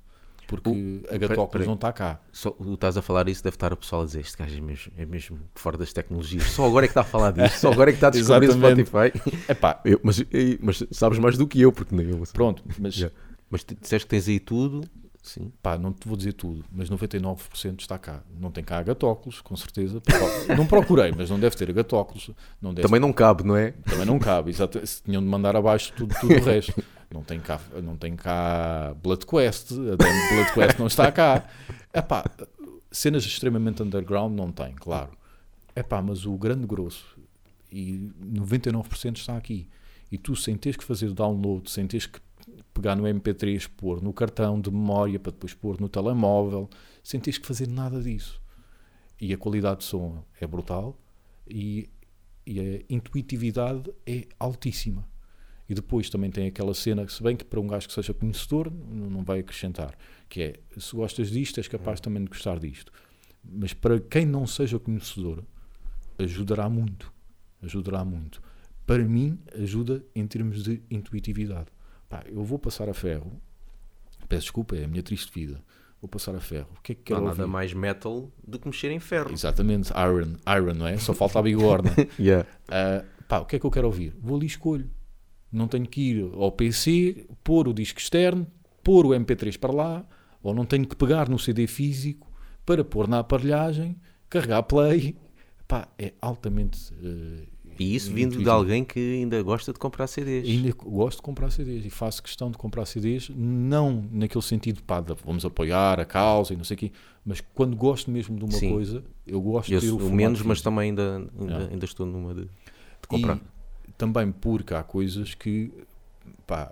porque 0.47 0.69
a 0.69 1.07
peraí, 1.07 1.19
Gatóculos 1.19 1.51
peraí. 1.51 1.67
não 1.67 1.73
está 1.75 1.91
cá. 1.93 2.19
Só, 2.31 2.51
tu 2.51 2.73
estás 2.73 2.97
a 2.97 3.01
falar 3.01 3.27
isso, 3.29 3.43
deve 3.43 3.55
estar 3.55 3.71
o 3.73 3.77
pessoal 3.77 4.01
a 4.03 4.05
dizer: 4.05 4.19
Este 4.21 4.37
gajo 4.37 4.57
é 4.57 4.61
mesmo, 4.61 4.91
é 4.97 5.05
mesmo 5.05 5.39
fora 5.55 5.77
das 5.77 5.91
tecnologias. 5.93 6.43
Só 6.51 6.65
agora 6.65 6.85
é 6.85 6.87
que 6.87 6.91
está 6.91 7.01
a 7.01 7.05
falar 7.05 7.31
disto, 7.31 7.55
só 7.59 7.71
agora 7.71 7.89
é 7.89 7.93
que 7.93 7.97
está 7.97 8.07
a 8.07 8.11
descobrir 8.11 8.49
o. 8.49 8.53
Spotify. 8.53 9.11
Epá, 9.49 9.81
Eu- 9.85 9.99
mas, 10.03 10.23
ei, 10.31 10.59
mas 10.61 10.83
sabes 10.91 11.19
mais 11.19 11.37
do 11.37 11.47
que 11.47 11.59
eu, 11.61 11.71
porque 11.71 11.95
nem 11.95 12.09
eu. 12.09 12.21
pronto, 12.33 12.63
mas 12.79 12.93
Já. 12.93 13.09
Mas 13.49 13.63
disseste 13.63 14.07
que 14.07 14.09
tens 14.09 14.27
aí 14.27 14.39
tudo, 14.39 14.81
sim. 15.21 15.51
pá, 15.61 15.77
não 15.77 15.93
te 15.93 16.07
vou 16.07 16.17
dizer 16.17 16.33
tudo, 16.33 16.65
mas 16.71 16.89
99% 16.89 17.79
está 17.81 17.99
cá. 17.99 18.23
Não 18.39 18.49
tem 18.49 18.63
cá 18.63 18.81
gatóculos, 18.81 19.41
com 19.41 19.55
certeza. 19.55 20.01
Não 20.57 20.65
procurei, 20.65 21.13
mas 21.15 21.29
não 21.29 21.39
deve 21.39 21.55
ter 21.55 21.71
gatóculos. 21.71 22.31
Não 22.59 22.73
deve 22.73 22.87
Também 22.87 22.99
não 22.99 23.13
cabe, 23.13 23.43
não 23.43 23.55
é? 23.55 23.71
Também 23.87 24.05
não 24.07 24.17
cabe, 24.17 24.49
exato. 24.49 24.85
Se 24.87 25.03
tinham 25.03 25.21
de 25.21 25.27
mandar 25.27 25.55
abaixo 25.55 25.93
tudo, 25.95 26.15
tudo 26.19 26.33
o 26.33 26.41
resto. 26.43 26.73
Não 27.13 27.23
tem 27.23 27.39
cá, 27.39 27.61
não 27.83 27.95
tem 27.95 28.15
cá 28.15 28.95
Blood 29.03 29.27
Quest, 29.27 29.71
Blood 29.71 30.53
Quest 30.55 30.79
não 30.79 30.87
está 30.87 31.11
cá. 31.11 31.47
Epá, 31.93 32.25
cenas 32.91 33.23
extremamente 33.23 33.83
underground 33.83 34.35
não 34.35 34.51
tem, 34.51 34.73
claro. 34.73 35.11
Epá, 35.75 36.01
mas 36.01 36.25
o 36.25 36.35
grande 36.35 36.65
grosso 36.65 37.15
e 37.71 38.11
99% 38.19 39.17
está 39.17 39.37
aqui. 39.37 39.69
E 40.11 40.17
tu 40.17 40.35
sem 40.35 40.57
teres 40.57 40.75
que 40.75 40.83
fazer 40.83 41.13
download, 41.13 41.69
sem 41.69 41.85
teres 41.85 42.07
que 42.07 42.19
pegar 42.73 42.95
no 42.95 43.03
MP3, 43.03 43.69
pôr 43.77 44.01
no 44.01 44.11
cartão 44.11 44.59
de 44.59 44.71
memória 44.71 45.19
para 45.19 45.31
depois 45.31 45.53
pôr 45.53 45.79
no 45.79 45.87
telemóvel, 45.87 46.67
sem 47.03 47.19
teres 47.19 47.37
que 47.37 47.45
fazer 47.45 47.67
nada 47.67 48.01
disso. 48.01 48.41
E 49.21 49.31
a 49.31 49.37
qualidade 49.37 49.81
de 49.81 49.85
som 49.85 50.23
é 50.41 50.47
brutal 50.47 50.97
e, 51.47 51.87
e 52.43 52.59
a 52.59 52.81
intuitividade 52.89 53.93
é 54.03 54.25
altíssima. 54.39 55.12
E 55.69 55.73
depois 55.73 56.09
também 56.09 56.29
tem 56.29 56.47
aquela 56.47 56.73
cena, 56.73 57.07
se 57.07 57.23
bem 57.23 57.35
que 57.37 57.45
para 57.45 57.59
um 57.59 57.67
gajo 57.67 57.87
que 57.87 57.93
seja 57.93 58.13
conhecedor 58.13 58.71
não 58.71 59.09
não 59.09 59.23
vai 59.23 59.39
acrescentar, 59.39 59.95
que 60.27 60.41
é, 60.41 60.59
se 60.77 60.95
gostas 60.95 61.29
disto, 61.31 61.57
és 61.59 61.67
capaz 61.67 61.99
também 62.01 62.21
de 62.23 62.29
gostar 62.29 62.59
disto. 62.59 62.91
Mas 63.43 63.73
para 63.73 63.99
quem 63.99 64.25
não 64.25 64.45
seja 64.45 64.77
conhecedor, 64.79 65.43
ajudará 66.19 66.69
muito. 66.69 67.11
Ajudará 67.61 68.03
muito. 68.03 68.41
Para 68.85 69.03
mim, 69.05 69.39
ajuda 69.55 70.03
em 70.13 70.27
termos 70.27 70.63
de 70.63 70.81
intuitividade. 70.91 71.67
Pá, 72.09 72.23
eu 72.27 72.43
vou 72.43 72.59
passar 72.59 72.89
a 72.89 72.93
ferro, 72.93 73.31
peço 74.27 74.43
desculpa, 74.43 74.75
é 74.75 74.83
a 74.83 74.87
minha 74.87 75.01
triste 75.03 75.31
vida. 75.33 75.61
Vou 76.01 76.09
passar 76.09 76.35
a 76.35 76.39
ferro. 76.41 76.67
O 76.77 76.81
que 76.81 76.91
é 76.91 76.95
que 76.95 77.01
Não 77.01 77.05
quero 77.05 77.19
há 77.19 77.29
nada 77.29 77.41
ouvir? 77.43 77.51
mais 77.51 77.73
metal 77.73 78.29
do 78.45 78.59
que 78.59 78.67
mexer 78.67 78.91
em 78.91 78.99
ferro. 78.99 79.31
Exatamente, 79.31 79.89
Iron, 79.93 80.33
Iron, 80.57 80.73
não 80.73 80.85
é? 80.87 80.97
Só 80.97 81.13
falta 81.13 81.39
a 81.39 81.41
bigorna. 81.41 81.89
Yeah. 82.19 82.45
Ah, 82.67 83.05
pá, 83.27 83.39
o 83.39 83.45
que 83.45 83.55
é 83.55 83.59
que 83.59 83.65
eu 83.65 83.71
quero 83.71 83.87
ouvir? 83.87 84.13
Vou 84.19 84.35
ali 84.35 84.45
e 84.45 84.47
escolho. 84.47 84.89
Não 85.53 85.67
tenho 85.67 85.85
que 85.87 86.01
ir 86.01 86.29
ao 86.33 86.51
PC, 86.51 87.27
pôr 87.43 87.67
o 87.67 87.73
disco 87.73 87.99
externo, 87.99 88.45
pôr 88.83 89.05
o 89.05 89.09
MP3 89.09 89.57
para 89.57 89.71
lá, 89.71 90.05
ou 90.41 90.53
não 90.53 90.65
tenho 90.65 90.85
que 90.85 90.95
pegar 90.95 91.29
no 91.29 91.37
CD 91.39 91.67
físico 91.67 92.27
para 92.65 92.83
pôr 92.83 93.07
na 93.07 93.19
aparelhagem, 93.19 93.95
carregar 94.29 94.63
play. 94.63 95.15
Pá, 95.67 95.87
é 95.97 96.11
altamente. 96.21 96.91
eh, 97.01 97.45
E 97.79 97.95
isso 97.95 98.11
vindo 98.11 98.37
de 98.41 98.49
alguém 98.49 98.83
que 98.83 98.99
ainda 98.99 99.41
gosta 99.41 99.71
de 99.73 99.79
comprar 99.79 100.07
CDs. 100.07 100.47
Ainda 100.47 100.71
gosto 100.73 101.17
de 101.17 101.23
comprar 101.23 101.49
CDs 101.51 101.85
e 101.85 101.89
faço 101.89 102.21
questão 102.21 102.51
de 102.51 102.57
comprar 102.57 102.85
CDs, 102.85 103.29
não 103.33 104.03
naquele 104.11 104.43
sentido, 104.43 104.83
pá, 104.83 104.99
de 105.01 105.13
vamos 105.25 105.45
apoiar 105.45 105.99
a 105.99 106.05
causa 106.05 106.53
e 106.53 106.57
não 106.57 106.63
sei 106.63 106.75
o 106.75 106.77
quê, 106.79 106.91
mas 107.25 107.41
quando 107.53 107.75
gosto 107.75 108.11
mesmo 108.11 108.37
de 108.37 108.43
uma 108.43 108.51
Sim. 108.53 108.71
coisa, 108.71 109.03
eu 109.25 109.41
gosto 109.41 109.71
Eu 109.71 109.79
de 109.79 109.85
ter 109.85 109.91
o 109.91 109.91
sou 109.91 109.99
formato 109.99 110.15
menos, 110.17 110.41
mas 110.41 110.61
também 110.61 110.89
ainda, 110.89 111.17
ainda, 111.17 111.53
Yeah. 111.53 111.71
ainda 111.73 111.85
estou 111.85 112.05
numa 112.05 112.33
de, 112.35 112.41
de 112.41 113.07
comprar. 113.07 113.37
E 113.37 113.41
também 113.97 114.31
porque 114.31 114.73
há 114.73 114.83
coisas 114.83 115.33
que 115.33 115.71
pá, 116.45 116.71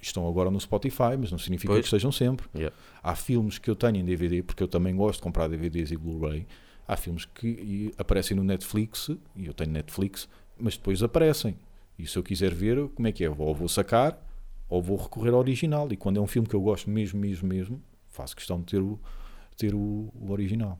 estão 0.00 0.28
agora 0.28 0.50
no 0.50 0.60
Spotify, 0.60 1.16
mas 1.18 1.30
não 1.30 1.38
significa 1.38 1.72
Pois. 1.72 1.80
que 1.80 1.86
estejam 1.86 2.12
sempre. 2.12 2.46
Yeah. 2.54 2.74
Há 3.02 3.14
filmes 3.14 3.58
que 3.58 3.70
eu 3.70 3.76
tenho 3.76 3.96
em 3.96 4.04
DVD, 4.04 4.42
porque 4.42 4.62
eu 4.62 4.68
também 4.68 4.94
gosto 4.94 5.18
de 5.18 5.22
comprar 5.22 5.48
DVDs 5.48 5.90
e 5.90 5.96
Blu-ray. 5.96 6.46
Há 6.86 6.96
filmes 6.96 7.24
que 7.26 7.92
aparecem 7.98 8.36
no 8.36 8.42
Netflix, 8.42 9.10
e 9.36 9.46
eu 9.46 9.52
tenho 9.52 9.70
Netflix, 9.70 10.28
mas 10.58 10.76
depois 10.76 11.02
aparecem. 11.02 11.56
E 11.98 12.06
se 12.06 12.16
eu 12.16 12.22
quiser 12.22 12.54
ver, 12.54 12.88
como 12.88 13.08
é 13.08 13.12
que 13.12 13.24
é? 13.24 13.30
Ou 13.30 13.54
vou 13.54 13.68
sacar, 13.68 14.18
ou 14.68 14.80
vou 14.80 14.96
recorrer 14.96 15.32
ao 15.32 15.38
original. 15.38 15.88
E 15.90 15.96
quando 15.96 16.18
é 16.18 16.20
um 16.20 16.26
filme 16.26 16.48
que 16.48 16.54
eu 16.54 16.60
gosto 16.60 16.88
mesmo, 16.88 17.20
mesmo, 17.20 17.48
mesmo, 17.48 17.82
faço 18.08 18.34
questão 18.36 18.58
de 18.60 18.66
ter 18.66 18.80
o, 18.80 18.98
ter 19.56 19.74
o, 19.74 20.12
o 20.14 20.30
original. 20.30 20.78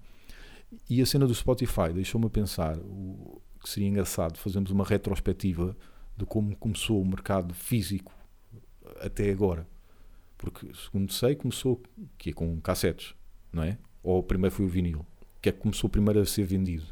E 0.88 1.00
a 1.02 1.06
cena 1.06 1.26
do 1.26 1.34
Spotify 1.34 1.92
deixou-me 1.92 2.28
pensar 2.28 2.76
o, 2.78 3.40
que 3.68 3.74
seria 3.74 3.88
engraçado 3.88 4.38
fazermos 4.38 4.70
uma 4.70 4.82
retrospectiva 4.82 5.76
de 6.16 6.24
como 6.24 6.56
começou 6.56 7.02
o 7.02 7.06
mercado 7.06 7.52
físico 7.52 8.12
até 9.00 9.30
agora. 9.30 9.68
Porque, 10.38 10.70
segundo 10.74 11.12
sei, 11.12 11.34
começou 11.34 11.82
que 12.16 12.30
é 12.30 12.32
com 12.32 12.58
cassetes, 12.62 13.14
não 13.52 13.62
é? 13.62 13.76
Ou 14.02 14.22
primeiro 14.22 14.54
foi 14.54 14.64
o 14.64 14.68
vinil? 14.68 15.04
Que 15.42 15.50
é 15.50 15.52
que 15.52 15.58
começou 15.58 15.90
primeiro 15.90 16.18
a 16.18 16.24
ser 16.24 16.44
vendido? 16.44 16.86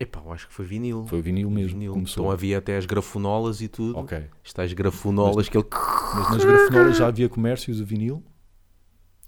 Epá, 0.00 0.20
eu 0.24 0.32
acho 0.32 0.48
que 0.48 0.54
foi 0.54 0.64
vinil. 0.64 1.04
Foi 1.06 1.20
vinil 1.20 1.50
mesmo. 1.50 1.78
vinil. 1.78 1.92
Começou. 1.92 2.24
Então 2.24 2.32
havia 2.32 2.58
até 2.58 2.76
as 2.76 2.86
grafonolas 2.86 3.60
e 3.60 3.68
tudo. 3.68 3.98
Ok. 3.98 4.24
Estas 4.42 4.72
grafonolas 4.72 5.48
que 5.48 5.58
ele. 5.58 5.66
Mas 5.70 6.30
nas 6.30 6.44
grafenolas 6.44 6.96
já 6.96 7.06
havia 7.06 7.28
comércio 7.28 7.74
de 7.74 7.84
vinil? 7.84 8.22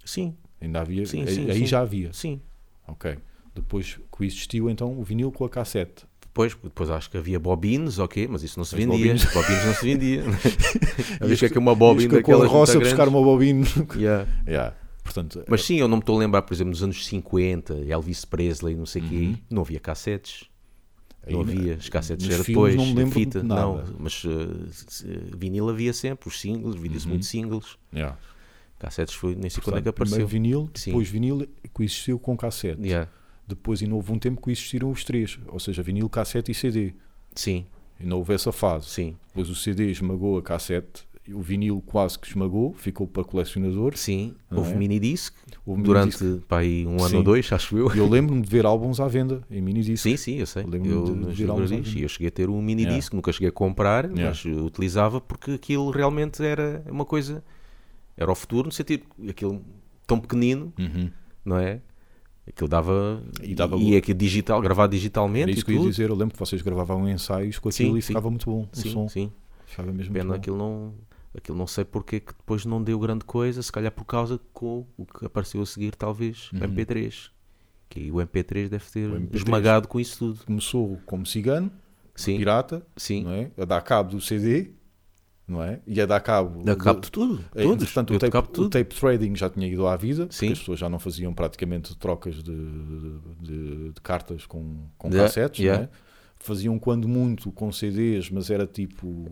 Sim, 0.05 0.35
Ainda 0.61 0.81
havia? 0.81 1.05
Sim, 1.05 1.23
aí 1.23 1.35
sim, 1.35 1.51
aí 1.51 1.59
sim. 1.59 1.67
já 1.67 1.81
havia. 1.81 2.13
sim. 2.13 2.41
Ok. 2.89 3.19
Depois 3.55 3.99
coexistiu 4.11 4.71
então 4.71 4.99
o 4.99 5.03
vinil 5.03 5.31
com 5.33 5.45
a 5.45 5.49
cassete. 5.51 6.07
Depois, 6.37 6.55
depois 6.63 6.91
acho 6.91 7.11
que 7.11 7.17
havia 7.17 7.41
bobines, 7.41 7.99
ok, 7.99 8.29
mas 8.29 8.43
isso 8.43 8.59
não 8.59 8.65
se 8.65 8.77
vendia. 8.77 9.15
bobines- 9.15 9.25
Bobines 9.33 9.65
não 9.65 9.73
se 9.75 9.85
vendia. 9.87 10.23
Havia 11.19 11.37
que 11.49 11.57
é 11.57 11.59
uma 11.59 11.75
bobina 11.75 12.13
daquelas 12.15 12.51
roça 12.51 12.79
buscar 12.79 13.09
uma 13.09 13.23
bobina. 13.23 13.67
Yeah. 13.97 14.29
yeah. 14.47 14.77
Portanto, 15.03 15.43
Mas 15.49 15.65
sim, 15.65 15.77
eu 15.77 15.89
não 15.89 15.97
me 15.97 16.03
estou 16.03 16.17
a 16.17 16.19
lembrar, 16.19 16.43
por 16.43 16.53
exemplo, 16.53 16.73
nos 16.73 16.83
anos 16.83 17.07
50, 17.07 17.75
Elvis 17.89 18.27
Presley, 18.27 18.75
não 18.75 18.85
sei 18.85 19.01
o 19.03 19.09
quê, 19.09 19.35
não 19.49 19.63
havia 19.63 19.81
cassetes. 19.81 20.45
aí 21.27 21.33
não 21.33 21.41
havia, 21.41 21.75
as 21.77 21.89
cassetes 21.89 22.29
era 22.29 22.43
depois, 22.43 22.75
não 22.77 22.85
me 22.85 23.11
fita, 23.11 23.41
de 23.41 23.47
nada. 23.47 23.63
não, 23.63 23.85
mas 23.99 24.23
uh, 24.25 24.67
vinil 25.39 25.71
havia 25.71 25.93
sempre, 25.95 26.29
os 26.29 26.39
singles, 26.39 26.77
via-se 26.77 27.07
Uhum. 27.07 27.11
muito 27.13 27.25
singles, 27.25 27.79
Yeah. 27.95 28.19
cassetes 28.79 29.15
foi, 29.15 29.35
nem 29.35 29.49
sei 29.49 29.63
quando 29.63 29.79
é 29.79 29.81
que 29.81 29.85
Portanto, 29.85 29.95
primeiro 29.95 30.25
apareceu. 30.25 30.29
vinil, 30.29 30.71
Sim. 30.75 30.91
depois 30.91 31.09
vinil 31.09 31.49
coexistiu 31.73 32.19
com 32.19 32.37
cassete. 32.37 32.83
Yeah. 32.83 33.09
Depois, 33.47 33.83
ainda 33.83 33.95
houve 33.95 34.13
um 34.13 34.19
tempo 34.19 34.37
que 34.37 34.43
coexistiram 34.43 34.91
os 34.91 35.05
três, 35.05 35.39
ou 35.49 35.59
seja, 35.61 35.83
vinil, 35.83 36.09
cassete 36.09 36.51
e 36.51 36.55
CD. 36.55 36.95
Sim, 37.35 37.67
Ainda 38.01 38.15
houve 38.17 38.35
essa 38.35 38.53
fase. 38.53 38.87
sim, 38.91 39.17
Depois 39.29 39.49
o 39.49 39.55
CD 39.55 39.91
esmagou 39.91 40.37
a 40.37 40.43
cassete, 40.43 41.05
o 41.33 41.41
vinil 41.41 41.83
quase 41.87 42.19
que 42.19 42.27
esmagou, 42.29 42.73
ficou 42.75 43.07
para 43.07 43.25
colecionadores. 43.25 44.01
sim, 44.01 44.35
Não 44.51 44.59
houve 44.59 44.73
é? 44.73 44.77
minidisc 44.77 45.35
Houve 45.65 45.83
durante 45.83 46.23
minidisc. 46.23 46.47
pá, 46.47 46.59
aí 46.59 46.87
um 46.87 46.99
ano 46.99 47.09
Sim. 47.09 47.17
ou 47.17 47.23
dois, 47.23 47.51
acho 47.53 47.77
eu. 47.79 47.93
E 47.95 47.99
eu 47.99 48.09
lembro-me 48.09 48.43
de 48.43 48.49
ver 48.51 48.67
álbuns 48.67 49.01
à 49.01 49.09
venda 49.09 49.43
em 49.51 49.61
minidisc. 49.63 50.03
Sim, 50.03 50.17
sim, 50.17 50.37
eu 50.37 50.47
sei. 50.47 50.63
Lembro-me 50.65 50.89
Eu, 50.89 51.05
de- 51.05 51.27
de 51.35 51.35
ver 51.45 51.51
álbuns. 51.51 51.95
e 51.95 52.03
eu 52.03 52.09
cheguei 52.09 52.29
a 52.29 52.31
ter 52.31 52.49
um 52.51 52.61
mini 52.63 52.85
disc, 52.87 53.13
nunca 53.15 53.33
cheguei 53.33 53.49
a 53.49 53.53
comprar, 53.53 54.05
Yeah. 54.05 54.29
mas 54.29 54.45
eu 54.45 54.65
utilizava 54.65 55.21
porque 55.21 55.53
aquilo 55.53 55.91
realmente 55.91 56.45
era 56.45 56.83
uma 56.91 57.05
coisa, 57.05 57.43
era 58.17 58.31
o 58.31 58.35
futuro, 58.35 58.67
no 58.69 58.73
sentido, 58.73 59.05
aquilo 59.29 59.65
tão 60.07 60.21
pequenino, 60.21 60.73
Uhum. 60.79 61.11
não 61.45 61.59
é? 61.59 61.81
Aquilo 62.49 62.69
dava. 62.69 63.23
E 63.43 63.55
dava 63.55 63.77
e 63.77 63.97
aquilo 63.97 64.19
digital, 64.19 64.61
gravado 64.61 64.93
digitalmente 64.95 65.43
Era 65.43 65.51
isso 65.51 65.65
que 65.65 65.73
eu 65.73 65.83
ia 65.83 65.91
dizer. 65.91 66.09
Eu 66.11 66.15
lembro 66.15 66.35
que 66.35 66.39
vocês 66.41 66.63
gravavam 66.63 67.09
ensaios 67.09 67.59
com 67.59 67.71
Sim, 67.71 67.85
aquilo 67.85 67.99
e 67.99 68.03
sim. 68.03 68.07
ficava 68.09 68.31
muito 68.31 68.47
bom 68.49 68.69
o 68.73 68.77
Sim, 68.77 68.91
som. 68.93 69.09
sim. 69.09 69.33
Ficava 69.67 69.93
mesmo 69.93 70.13
Pena 70.15 70.31
bom. 70.31 70.35
aquilo 70.35 70.57
não. 70.57 70.95
Aquilo 71.37 71.59
não 71.59 71.67
sei 71.67 71.85
porque 71.85 72.17
é 72.17 72.21
que 72.21 72.33
depois 72.33 72.65
não 72.65 72.83
deu 72.83 72.99
grande 72.99 73.25
coisa, 73.25 73.63
se 73.63 73.71
calhar 73.71 73.93
por 73.93 74.05
causa 74.07 74.41
com 74.55 74.87
o 74.97 75.05
que 75.05 75.27
apareceu 75.27 75.61
a 75.61 75.67
seguir, 75.67 75.95
talvez, 75.95 76.51
o 76.53 76.57
MP3. 76.57 77.31
Que 77.91 78.11
o 78.11 78.15
MP3 78.17 78.69
deve 78.71 78.85
ter 78.91 79.09
Uhum. 79.11 79.17
O 79.17 79.21
MP3. 79.21 79.35
esmagado 79.37 79.89
com 79.89 80.01
isso 80.01 80.19
tudo. 80.19 80.45
Começou 80.47 80.99
como 81.05 81.27
cigano, 81.27 81.71
Sim, 82.15 82.39
pirata, 82.39 82.87
sim. 82.97 83.25
não 83.25 83.33
é? 83.33 83.51
a 83.59 83.65
dar 83.67 83.83
cabo 83.83 84.13
do 84.13 84.21
CD, 84.21 84.71
não 85.47 85.63
é? 85.63 85.81
E 85.87 86.01
a 86.01 86.07
dar 86.07 86.21
cabo. 86.21 86.63
Da 86.65 86.75
de- 86.75 86.81
cabo 86.81 87.01
de 87.01 87.11
tudo. 87.11 87.45
É, 87.55 87.63
Todos. 87.63 87.83
Entretanto, 87.85 88.13
Eu 88.13 88.17
o 88.17 88.19
tape, 88.21 88.61
o 88.61 88.69
tape 88.69 88.95
trading 88.95 89.37
já 89.37 89.49
tinha 89.49 89.67
ido 89.69 89.87
à 89.87 89.97
vida, 89.97 90.27
Sim. 90.31 90.53
as 90.53 90.59
pessoas 90.59 90.79
já 90.79 90.89
não 90.89 90.99
faziam 90.99 91.33
praticamente 91.33 91.97
trocas 91.97 92.43
de, 92.43 92.53
de- 93.41 93.93
de 93.93 94.01
cartas 94.03 94.45
com, 94.47 94.77
com 94.99 95.09
Yeah, 95.09 95.29
cassetes, 95.29 95.61
yeah. 95.65 95.85
é? 95.85 95.89
faziam 96.39 96.79
quando 96.79 97.09
muito 97.09 97.51
com 97.53 97.73
CDs, 97.73 98.31
mas 98.31 98.51
era 98.51 98.67
tipo, 98.67 99.27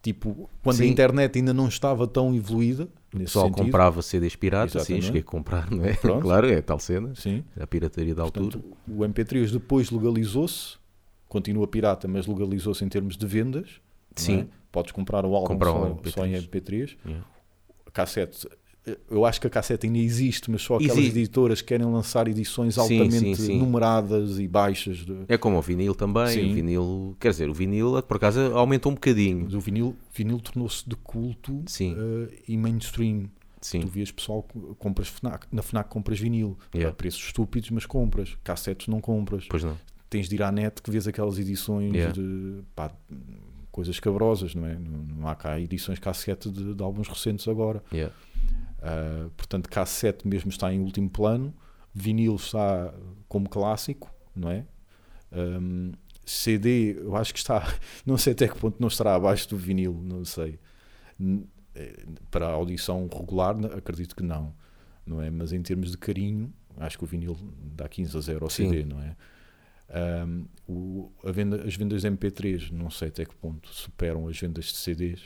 tipo 0.00 0.48
quando 0.62 0.76
a 0.76 0.78
Sim. 0.84 0.88
internet 0.90 1.38
ainda 1.38 1.52
não 1.52 1.68
estava 1.68 2.06
tão 2.06 2.34
evoluída, 2.34 2.88
O 3.14 3.18
pessoal 3.18 3.46
sentido. 3.46 3.64
comprava 3.64 4.02
CDs 4.02 4.36
piratas, 4.36 4.72
sim, 4.72 4.78
Exatamente. 4.78 5.04
cheguei 5.06 5.20
a 5.20 5.24
comprar, 5.24 5.70
não 5.70 5.84
é? 5.84 5.94
Pronto. 6.00 6.22
Claro, 6.22 6.46
é 6.48 6.60
tal 6.62 6.78
cena. 6.78 7.12
Sim. 7.14 7.44
A 7.58 7.66
pirataria 7.66 8.14
da 8.14 8.22
altura. 8.22 8.50
Portanto, 8.50 8.76
o 8.88 9.00
MP3 9.04 9.50
depois 9.52 9.90
legalizou-se, 9.90 10.76
continua 11.28 11.66
pirata, 11.66 12.06
mas 12.08 12.26
legalizou-se 12.26 12.84
em 12.84 12.88
termos 12.88 13.16
de 13.16 13.26
vendas. 13.26 13.80
não 14.16 14.24
Sim. 14.24 14.40
é? 14.40 14.61
Podes 14.72 14.90
comprar 14.92 15.24
o 15.26 15.34
álbum 15.36 15.48
Comprar 15.48 15.70
só, 15.70 15.84
um 15.84 16.10
só 16.10 16.26
em 16.26 16.32
MP3. 16.32 16.48
MP3. 16.48 16.96
Yeah. 17.06 17.26
Cassete, 17.92 18.48
eu 19.10 19.24
acho 19.24 19.40
que 19.40 19.46
a 19.46 19.50
cassete 19.50 19.86
ainda 19.86 19.98
existe, 19.98 20.50
mas 20.50 20.62
só 20.62 20.76
aquelas 20.76 20.96
Existe. 20.96 21.18
editoras 21.18 21.60
que 21.60 21.68
querem 21.68 21.86
lançar 21.86 22.26
edições 22.26 22.74
Sim, 22.74 22.80
altamente 22.80 23.18
sim, 23.18 23.34
sim. 23.34 23.58
numeradas 23.58 24.38
e 24.40 24.48
baixas. 24.48 25.04
De, 25.04 25.24
É 25.28 25.36
como 25.36 25.58
o 25.58 25.62
vinil 25.62 25.94
também. 25.94 26.50
O 26.50 26.54
vinil, 26.54 27.16
quer 27.20 27.30
dizer, 27.30 27.48
o 27.50 27.54
vinil 27.54 28.02
por 28.02 28.16
acaso 28.16 28.40
aumentou 28.56 28.90
um 28.90 28.94
bocadinho. 28.94 29.46
do 29.46 29.60
vinil, 29.60 29.94
vinil 30.14 30.40
tornou-se 30.40 30.88
de 30.88 30.96
culto 30.96 31.62
eh, 31.80 32.38
e 32.48 32.56
mainstream. 32.56 33.26
Sim, 33.60 33.82
Tu 33.82 33.86
vias 33.88 34.10
pessoal, 34.10 34.42
co- 34.42 34.74
compras 34.76 35.06
FNAC, 35.06 35.46
na 35.52 35.62
FNAC 35.62 35.88
compras 35.88 36.18
vinil, 36.18 36.58
Yeah. 36.74 36.90
a 36.90 36.96
preços 36.96 37.22
estúpidos, 37.22 37.70
mas 37.70 37.86
compras. 37.86 38.36
Cassetes 38.42 38.88
não 38.88 39.00
compras. 39.00 39.46
pois 39.48 39.62
não. 39.62 39.78
tens 40.10 40.28
de 40.28 40.34
ir 40.34 40.42
à 40.42 40.50
net 40.50 40.82
que 40.82 40.90
vês 40.90 41.06
aquelas 41.06 41.38
edições 41.38 41.94
Yeah. 41.94 42.12
de 42.12 42.62
pá, 42.74 42.90
coisas 43.72 43.98
cabrosas, 43.98 44.54
não 44.54 44.66
é? 44.66 44.74
Não, 44.78 44.98
não 44.98 45.28
há 45.28 45.34
cá 45.34 45.58
edições 45.58 45.98
cassete 45.98 46.50
de, 46.50 46.74
de 46.74 46.82
álbuns 46.82 47.08
recentes 47.08 47.48
agora. 47.48 47.82
Yeah. 47.92 48.14
Ah, 48.80 49.28
portanto, 49.36 49.68
cassete 49.68 50.28
mesmo 50.28 50.50
está 50.50 50.72
em 50.72 50.80
último 50.80 51.08
plano, 51.08 51.54
vinil 51.94 52.36
está 52.36 52.92
como 53.28 53.48
clássico, 53.48 54.12
não 54.36 54.50
é? 54.50 54.64
Ahm, 55.32 55.92
CD, 56.24 56.98
eu 57.00 57.16
acho 57.16 57.32
que 57.32 57.38
está, 57.38 57.66
não 58.06 58.16
sei 58.18 58.32
até 58.32 58.46
que 58.46 58.56
ponto 58.56 58.76
não 58.78 58.88
estará 58.88 59.14
abaixo 59.14 59.48
do 59.48 59.56
vinil, 59.56 59.98
não 60.04 60.24
sei. 60.24 60.58
Eh, 61.74 62.04
Para 62.30 62.46
a 62.48 62.52
audição 62.52 63.08
regular, 63.12 63.56
acredito 63.76 64.14
que 64.14 64.22
não, 64.22 64.54
não 65.06 65.20
é? 65.22 65.30
Mas 65.30 65.52
em 65.52 65.62
termos 65.62 65.90
de 65.90 65.98
carinho, 65.98 66.52
acho 66.76 66.98
que 66.98 67.04
o 67.04 67.06
vinil 67.06 67.36
dá 67.74 67.88
15 67.88 68.16
a 68.16 68.20
0 68.20 68.44
ao 68.44 68.50
Sim. 68.50 68.68
CD, 68.68 68.84
não 68.84 69.00
é? 69.00 69.16
Ahm, 69.92 70.44
o- 70.66 71.10
venda- 71.24 71.62
as 71.66 71.76
vendas 71.76 72.00
de 72.02 72.08
MP3, 72.08 72.70
não 72.70 72.90
sei 72.90 73.08
até 73.08 73.24
que 73.24 73.34
ponto 73.34 73.68
superam 73.68 74.26
as 74.28 74.38
vendas 74.38 74.66
de 74.66 74.76
CDs. 74.76 75.20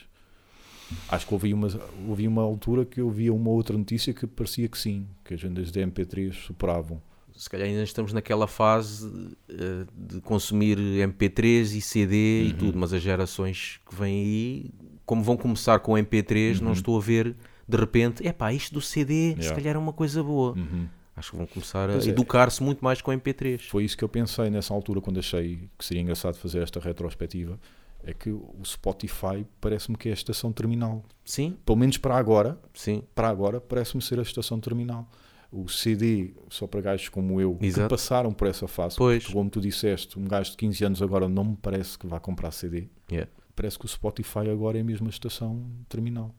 Acho 1.09 1.27
que 1.27 1.35
ouvi 1.35 1.53
uma, 1.55 1.69
ouvi 2.09 2.27
uma 2.29 2.43
altura 2.43 2.85
que 2.85 3.01
eu 3.01 3.11
via 3.11 3.33
uma 3.33 3.51
outra 3.51 3.77
notícia 3.77 4.13
que 4.15 4.27
parecia 4.27 4.69
que 4.69 4.79
sim, 4.79 5.07
que 5.25 5.35
as 5.35 5.41
vendas 5.43 5.71
de 5.73 5.81
MP3 5.81 6.33
superavam. 6.33 7.01
Se 7.35 7.51
calhar 7.51 7.67
ainda 7.69 7.83
estamos 7.83 8.13
naquela 8.13 8.47
fase 8.47 9.37
eh, 9.49 9.85
de 9.95 10.21
consumir 10.21 10.79
MP3 10.79 11.77
e 11.77 11.81
CD 11.81 12.45
e 12.45 12.51
Uhum. 12.53 12.59
tudo, 12.59 12.79
mas 12.79 12.93
as 12.93 13.03
gerações 13.03 13.79
que 13.89 13.95
vêm 13.95 14.15
aí, 14.25 14.71
como 15.05 15.23
vão 15.23 15.37
começar 15.37 15.79
com 15.81 15.93
MP3, 15.99 16.61
não 16.61 16.73
estou 16.73 16.97
a 16.97 17.01
ver 17.01 17.37
de 17.69 17.77
repente, 17.77 18.27
epá, 18.27 18.53
isto 18.53 18.73
do 18.75 18.81
CD 18.81 19.13
se 19.13 19.33
Uhum. 19.35 19.39
Yeah. 19.41 19.57
calhar 19.57 19.75
é 19.77 19.79
uma 19.79 19.93
coisa 19.93 20.23
boa. 20.23 20.53
Uhum. 20.57 20.87
Acho 21.17 21.31
que 21.31 21.37
vão 21.39 21.47
começar 21.47 21.89
a 21.89 21.93
Pois 21.95 22.07
é. 22.07 22.11
educar-se 22.11 22.63
muito 22.63 22.85
mais 22.85 23.01
com 23.01 23.11
MP3. 23.11 23.63
Foi 23.71 23.85
isso 23.85 23.97
que 23.97 24.05
eu 24.05 24.09
pensei 24.09 24.51
nessa 24.51 24.75
altura 24.75 25.01
quando 25.01 25.19
achei 25.19 25.69
que 25.79 25.85
seria 25.85 26.03
engraçado 26.03 26.35
fazer 26.37 26.63
esta 26.63 26.79
retrospectiva. 26.79 27.59
É 28.05 28.13
que 28.13 28.31
o 28.31 28.55
Spotify 28.65 29.45
parece-me 29.61 29.97
que 29.97 30.09
é 30.09 30.13
a 30.13 30.15
estação 30.15 30.53
terminal. 30.53 31.03
Sim, 31.25 31.57
Pelo 31.65 31.79
menos 31.79 31.97
para 31.99 32.17
agora, 32.17 32.61
sim, 32.75 33.03
para 33.15 33.29
agora 33.29 33.61
parece-me 33.61 34.03
ser 34.03 34.19
a 34.19 34.23
estação 34.23 34.61
terminal. 34.61 35.09
O 35.51 35.69
CD, 35.69 36.35
só 36.51 36.67
para 36.67 36.81
gajos 36.83 37.09
como 37.09 37.41
eu, 37.41 37.57
Exato. 37.61 37.83
que 37.85 37.89
passaram 37.91 38.33
por 38.33 38.47
essa 38.47 38.69
fase, 38.69 38.97
Pois. 38.97 39.27
como 39.27 39.49
tu 39.49 39.61
disseste, 39.61 40.19
um 40.19 40.25
gajo 40.25 40.51
de 40.53 40.57
15 40.59 40.85
anos 40.85 41.03
agora 41.03 41.29
não 41.29 41.45
me 41.45 41.57
parece 41.57 41.99
que 41.99 42.07
vá 42.07 42.21
comprar 42.21 42.51
CD. 42.51 42.89
Yeah. 43.11 43.31
Parece 43.55 43.79
que 43.79 43.87
o 43.87 43.89
Spotify 43.89 44.51
agora 44.51 44.79
é 44.79 44.83
mesmo 44.83 45.07
a 45.07 45.11
estação 45.11 45.65
terminal. 45.89 46.35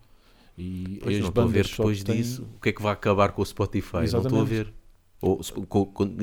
E 0.57 0.99
Pois 1.03 1.15
as 1.17 1.21
não 1.21 1.29
estou 1.29 1.43
a 1.43 1.47
ver 1.47 1.67
depois 1.67 2.03
têm- 2.03 2.15
disso 2.17 2.47
o 2.55 2.59
que 2.59 2.69
é 2.69 2.71
que 2.73 2.81
vai 2.81 2.93
acabar 2.93 3.31
com 3.31 3.41
o 3.41 3.45
Spotify. 3.45 3.97
Não 3.97 4.03
estou 4.05 4.19
a 4.19 4.21
Exatamente. 4.23 4.49
ver. 4.49 4.73
Ou, 5.21 5.39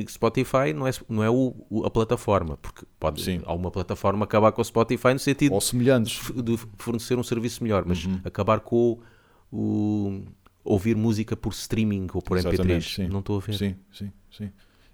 Spotify 0.08 0.72
não 0.74 0.86
é, 0.86 0.90
não 1.08 1.22
é 1.24 1.30
o, 1.30 1.54
o- 1.68 1.84
a 1.84 1.90
plataforma, 1.90 2.56
porque 2.56 2.84
pode 2.98 3.22
Sim. 3.22 3.40
há 3.44 3.52
uma 3.52 3.70
plataforma 3.70 4.24
acabar 4.24 4.52
com 4.52 4.62
o 4.62 4.64
Spotify 4.64 5.12
no 5.12 5.18
sentido 5.18 5.52
Ou 5.52 5.60
semelhantes. 5.60 6.20
de 6.32 6.56
fornecer 6.78 7.18
um 7.18 7.22
serviço 7.22 7.62
melhor, 7.62 7.84
mas 7.86 8.04
Uhum. 8.04 8.20
acabar 8.24 8.60
com 8.60 8.98
o, 9.50 9.56
o- 9.56 10.24
ouvir 10.64 10.96
música 10.96 11.36
por 11.36 11.52
streaming 11.52 12.06
ou 12.14 12.22
por 12.22 12.36
Exatamente, 12.38 12.86
MP3. 12.88 12.94
sim. 12.94 13.08
Não 13.08 13.20
estou 13.20 13.36
a 13.38 13.40
ver. 13.40 13.54
Sim, 13.54 13.74
sim, 13.92 14.12
sim. 14.30 14.50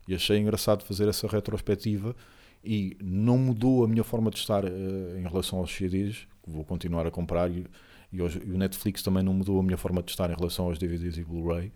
E 0.08 0.14
achei 0.14 0.38
engraçado 0.38 0.82
fazer 0.84 1.06
essa 1.08 1.26
retrospectiva 1.28 2.16
e 2.64 2.96
não 3.02 3.38
mudou 3.38 3.84
a 3.84 3.88
minha 3.88 4.02
forma 4.02 4.30
de 4.30 4.38
estar 4.38 4.64
eh, 4.64 5.18
em 5.18 5.22
relação 5.28 5.58
aos 5.58 5.70
CDs, 5.74 6.26
que 6.42 6.50
vou 6.50 6.64
continuar 6.64 7.06
a 7.06 7.10
comprar, 7.10 7.50
e, 7.50 7.66
e, 8.12 8.20
aos- 8.20 8.34
e 8.36 8.50
o 8.50 8.58
Netflix 8.58 9.02
também 9.02 9.22
não 9.22 9.32
mudou 9.34 9.58
a 9.60 9.62
minha 9.62 9.76
forma 9.76 10.02
de 10.02 10.10
estar 10.10 10.30
em 10.30 10.34
relação 10.34 10.66
aos 10.66 10.78
DVDs 10.78 11.16
e 11.18 11.24
Blu-ray. 11.24 11.72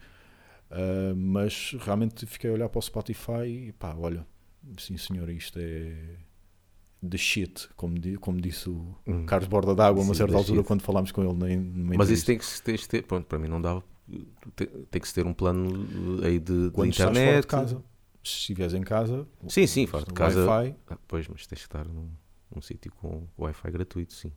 Ah, 0.70 1.14
mas 1.16 1.74
realmente 1.80 2.26
fiquei 2.26 2.50
a 2.50 2.52
olhar 2.52 2.68
para 2.68 2.78
o 2.78 2.82
Spotify 2.82 3.46
e 3.68 3.72
pá, 3.72 3.94
olha, 3.96 4.26
sim 4.78 4.96
senhor, 4.96 5.28
isto 5.30 5.58
é 5.60 6.16
the 7.08 7.18
shit, 7.18 7.68
como, 7.76 7.98
di- 7.98 8.16
como 8.16 8.40
disse 8.40 8.68
o 8.70 8.96
Hum. 9.06 9.26
Carlos 9.26 9.48
Borda 9.48 9.74
d'Água 9.74 10.02
a 10.02 10.04
uma 10.04 10.14
certa 10.14 10.36
altura 10.36 10.60
shit. 10.60 10.66
quando 10.66 10.82
falámos 10.82 11.12
com 11.12 11.22
ele 11.22 11.56
Mas 11.96 12.08
isso 12.10 12.24
tem 12.26 12.38
que 12.38 12.44
se 12.46 12.62
ter, 12.62 12.80
ter- 12.86 13.02
pronto, 13.02 13.26
para 13.26 13.38
mim 13.38 13.46
não 13.48 13.60
dava 13.60 13.84
te- 14.56 14.66
tem 14.90 15.00
que 15.00 15.06
se 15.08 15.14
ter 15.14 15.26
um 15.26 15.34
plano 15.34 16.24
aí 16.24 16.38
de, 16.38 16.64
de 16.66 16.70
Quando 16.70 16.94
fora 16.94 17.10
internet. 17.10 17.40
de 17.42 17.46
casa. 17.46 17.76
Se 18.22 18.30
estiveres 18.38 18.72
em 18.72 18.80
casa, 18.82 19.28
Sim, 19.48 19.66
sim, 19.66 19.86
fora 19.86 20.06
de 20.06 20.14
casa. 20.14 20.46
Wi-Fi, 20.48 20.74
Ah, 20.88 20.98
pois, 21.06 21.28
mas 21.28 21.46
tens 21.46 21.58
que 21.58 21.66
estar 21.66 21.86
num, 21.86 22.08
num 22.54 22.62
sítio 22.62 22.90
com 22.92 23.26
Wi-Fi 23.38 23.70
gratuito, 23.70 24.14
sim. 24.14 24.32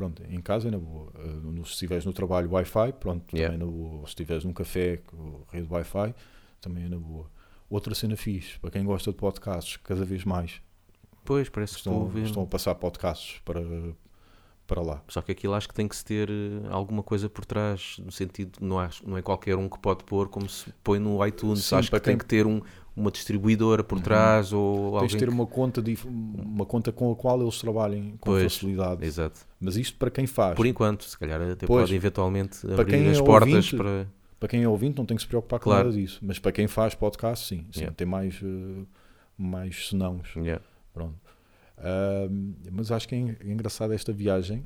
Pronto, 0.00 0.22
em 0.28 0.40
casa 0.40 0.68
é 0.68 0.70
na 0.70 0.78
boa. 0.78 1.12
Uh, 1.14 1.52
no- 1.52 1.64
se 1.66 1.72
estiveres 1.72 2.06
no 2.06 2.12
trabalho 2.12 2.50
Wi-Fi, 2.52 2.92
pronto, 2.98 3.36
Yeah. 3.36 3.52
também 3.56 3.68
é 3.68 3.70
na 3.70 3.78
boa. 3.78 3.94
Ou 4.00 4.06
se 4.06 4.10
estiveres 4.12 4.44
num 4.44 4.52
café 4.54 4.96
com 5.06 5.42
rede 5.52 5.68
Wi-Fi, 5.70 6.14
também 6.60 6.84
é 6.84 6.88
na 6.88 6.98
boa. 6.98 7.26
Outra 7.68 7.94
cena 7.94 8.16
fixe, 8.16 8.58
para 8.58 8.70
quem 8.70 8.82
gosta 8.84 9.10
de 9.10 9.16
podcasts, 9.18 9.76
cada 9.76 10.04
vez 10.04 10.24
mais 10.24 10.60
Pois, 11.24 11.48
parece 11.50 11.74
que 11.74 11.80
estou 11.80 12.04
a 12.04 12.06
estão, 12.06 12.22
estão 12.24 12.42
a 12.44 12.46
passar 12.46 12.74
podcasts 12.76 13.40
para, 13.44 13.60
para 14.66 14.80
lá. 14.80 15.02
Só 15.06 15.20
que 15.20 15.32
aquilo 15.32 15.52
acho 15.54 15.68
que 15.68 15.74
tem 15.74 15.86
que 15.86 15.94
se 15.94 16.04
ter 16.04 16.30
eh, 16.30 16.66
alguma 16.70 17.02
coisa 17.02 17.28
por 17.28 17.44
trás, 17.44 17.96
no 18.04 18.10
sentido, 18.10 18.58
não, 18.60 18.78
acho, 18.78 19.06
não 19.08 19.18
é 19.18 19.22
qualquer 19.22 19.54
um 19.56 19.68
que 19.68 19.78
pode 19.78 20.02
pôr 20.04 20.28
como 20.28 20.48
se 20.48 20.72
põe 20.82 20.98
no 20.98 21.24
iTunes. 21.26 21.64
Sim, 21.66 21.74
acho 21.76 21.90
que 21.90 22.00
tem 22.00 22.16
que 22.16 22.24
ter 22.24 22.46
um- 22.46 22.62
uma 22.96 23.10
distribuidora 23.10 23.82
por 23.84 23.96
Uhum. 23.98 24.02
trás 24.04 24.52
ou 24.52 24.98
Tens 25.00 25.12
de 25.12 25.18
ter 25.18 25.28
uma 25.28 25.46
conta, 25.46 25.80
dif- 25.80 26.06
uma 26.06 26.66
conta 26.66 26.90
com 26.92 27.10
a 27.12 27.16
qual 27.16 27.40
eles 27.40 27.58
trabalhem 27.60 28.12
com 28.20 28.30
Pois, 28.30 28.54
facilidade. 28.54 29.04
Exato. 29.04 29.40
Mas 29.60 29.76
isto 29.76 29.96
para 29.98 30.10
quem 30.10 30.26
faz. 30.26 30.54
Por 30.56 30.66
enquanto, 30.66 31.04
se 31.04 31.18
calhar 31.18 31.40
até 31.40 31.66
Pois. 31.66 31.82
pode 31.84 31.94
eventualmente 31.94 32.60
Para 32.66 32.82
abrir 32.82 32.98
quem 32.98 33.08
as 33.10 33.18
é 33.18 33.22
portas 33.22 33.52
ouvinte, 33.54 33.76
para. 33.76 34.08
Para 34.38 34.48
quem 34.48 34.62
é 34.62 34.68
ouvinte 34.68 34.96
não 34.98 35.04
tem 35.04 35.16
que 35.16 35.22
se 35.22 35.28
preocupar 35.28 35.58
com 35.60 35.64
Claro. 35.64 35.88
nada 35.88 35.96
disso. 35.96 36.18
Mas 36.22 36.38
para 36.38 36.50
quem 36.52 36.66
faz 36.66 36.94
podcast, 36.94 37.46
sim. 37.46 37.66
sim 37.70 37.80
Yeah. 37.80 37.94
Tem 37.94 38.06
mais, 38.06 38.40
eh, 38.42 38.84
mais 39.36 39.88
senãos. 39.88 40.34
Yeah. 40.36 40.62
Pronto. 40.94 41.14
Ahm, 41.78 42.54
mas 42.72 42.90
acho 42.90 43.08
que 43.08 43.14
é 43.14 43.18
é 43.18 43.52
engraçado 43.52 43.92
esta 43.92 44.12
viagem 44.12 44.64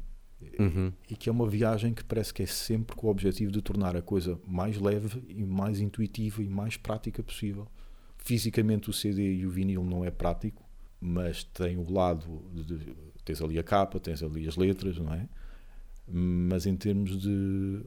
Uhum. 0.59 0.93
e 1.09 1.17
que 1.17 1.29
é 1.29 1.33
uma 1.33 1.49
viagem 1.49 1.95
que 1.95 2.05
parece 2.05 2.33
que 2.35 2.43
é 2.43 2.47
sempre 2.47 2.95
com 2.97 3.07
o 3.07 3.11
objetivo 3.11 3.51
de 3.51 3.63
tornar 3.63 3.97
a 3.97 4.03
coisa 4.03 4.39
mais 4.47 4.79
leve 4.79 5.23
e 5.29 5.43
mais 5.45 5.81
intuitiva 5.81 6.43
e 6.43 6.49
mais 6.49 6.77
prática 6.77 7.23
possível. 7.23 7.67
Fisicamente 8.25 8.91
o 8.91 8.93
CD 8.93 9.35
e 9.35 9.47
o 9.47 9.51
vinil 9.51 9.85
não 9.85 10.05
é 10.05 10.11
prático, 10.11 10.63
mas 11.01 11.45
tem 11.45 11.77
o 11.77 11.93
lado 11.93 12.43
de, 12.53 12.95
tens 13.25 13.43
ali 13.43 13.59
a 13.59 13.63
capa, 13.63 14.01
tens 14.01 14.23
ali 14.23 14.49
as 14.49 14.57
letras, 14.57 14.99
não 14.99 15.13
é? 15.13 15.29
Mas 16.09 16.67
em 16.67 16.77
termos 16.77 17.21
de, 17.21 17.81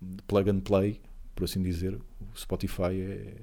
de 0.00 0.22
plug 0.26 0.50
and 0.50 0.60
play, 0.60 1.00
por 1.34 1.44
assim 1.44 1.62
dizer, 1.62 1.94
o 1.94 2.38
Spotify 2.38 3.00
é, 3.00 3.34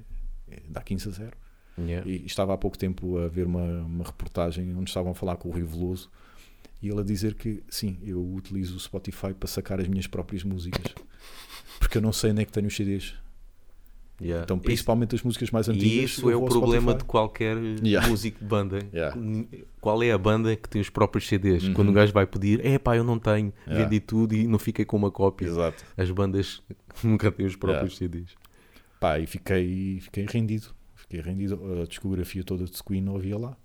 é 0.48 0.62
dá 0.68 0.80
15 0.80 1.08
a 1.08 1.12
0. 1.12 1.36
Yeah. 1.78 2.08
E 2.08 2.26
estava 2.26 2.54
há 2.54 2.58
pouco 2.58 2.76
tempo 2.76 3.18
a 3.18 3.28
ver 3.28 3.46
uma, 3.46 3.82
uma 3.82 4.04
reportagem 4.04 4.74
onde 4.74 4.90
estavam 4.90 5.12
a 5.12 5.14
falar 5.14 5.36
com 5.36 5.48
o 5.48 5.52
Rui 5.52 5.62
Veloso 5.62 6.10
e 6.82 6.88
ele 6.88 7.00
a 7.00 7.04
dizer 7.04 7.34
que 7.34 7.62
sim, 7.68 7.98
eu 8.02 8.20
utilizo 8.34 8.76
o 8.76 8.80
Spotify 8.80 9.32
para 9.32 9.46
sacar 9.48 9.80
as 9.80 9.86
minhas 9.86 10.08
próprias 10.08 10.42
músicas 10.42 10.92
porque 11.78 11.98
eu 11.98 12.02
não 12.02 12.12
sei 12.12 12.32
onde 12.32 12.42
é 12.42 12.44
que 12.44 12.52
tenho 12.52 12.66
os 12.66 12.76
CDs. 12.76 13.14
Yeah. 14.20 14.42
Então, 14.44 14.56
Isso- 14.56 14.64
principalmente 14.64 15.14
as 15.14 15.22
músicas 15.22 15.50
mais 15.52 15.68
E 15.68 15.70
antigas. 15.70 16.10
isso 16.10 16.28
eu 16.28 16.32
é 16.32 16.36
o 16.36 16.44
problema 16.46 16.90
Spotify. 16.92 16.98
de 16.98 17.04
qualquer 17.04 17.56
Yeah. 17.84 18.08
músico 18.08 18.38
de 18.40 18.44
banda. 18.44 18.78
Yeah. 18.92 19.16
Qual 19.80 20.02
é 20.02 20.10
a 20.10 20.18
banda 20.18 20.56
que 20.56 20.68
tem 20.68 20.80
os 20.80 20.90
próprios 20.90 21.28
CDs? 21.28 21.62
Uhum. 21.64 21.74
Quando 21.74 21.90
o 21.90 21.92
gajo 21.92 22.12
vai 22.12 22.26
pedir, 22.26 22.64
é 22.66 22.78
pá, 22.78 22.96
eu 22.96 23.04
não 23.04 23.18
tenho, 23.18 23.52
vendi 23.66 24.00
tudo 24.00 24.34
e 24.34 24.46
não 24.48 24.58
fiquei 24.58 24.84
com 24.84 24.96
uma 24.96 25.10
cópia. 25.10 25.46
Exato. 25.46 25.84
As 25.96 26.10
bandas 26.10 26.60
nunca 27.04 27.30
têm 27.30 27.46
os 27.46 27.54
próprios 27.56 27.96
CDs. 27.96 28.34
Pá, 28.98 29.18
e 29.20 29.26
fiquei, 29.26 30.00
fiquei 30.00 30.26
rendido. 30.28 30.66
Fiquei 30.96 31.20
rendido. 31.20 31.60
A 31.80 31.86
discografia 31.86 32.42
toda 32.42 32.64
de 32.64 32.82
Queen 32.82 33.00
não 33.00 33.14
havia 33.16 33.38
lá. 33.38 33.56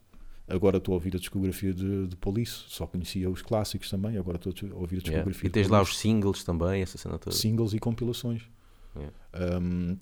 Agora 0.48 0.78
estou 0.78 0.92
a 0.94 0.96
ouvir 0.96 1.16
a 1.16 1.20
discografia 1.20 1.74
de, 1.74 2.06
de 2.08 2.16
Police. 2.18 2.66
Só 2.68 2.86
conhecia 2.86 3.28
os 3.30 3.42
clássicos 3.42 3.90
também. 3.90 4.18
Agora 4.18 4.38
estou 4.38 4.54
a 4.72 4.76
ouvir 4.80 4.98
a 4.98 5.02
discografia 5.02 5.48
E 5.48 5.50
tens 5.50 5.68
lá 5.68 5.82
os 5.82 5.98
singles 5.98 6.44
também, 6.44 6.82
essa 6.84 6.98
cena 6.98 7.18
toda. 7.18 7.36
singles 7.36 7.74
e 7.74 7.80
compilações. 7.80 8.44
Um, 9.62 9.98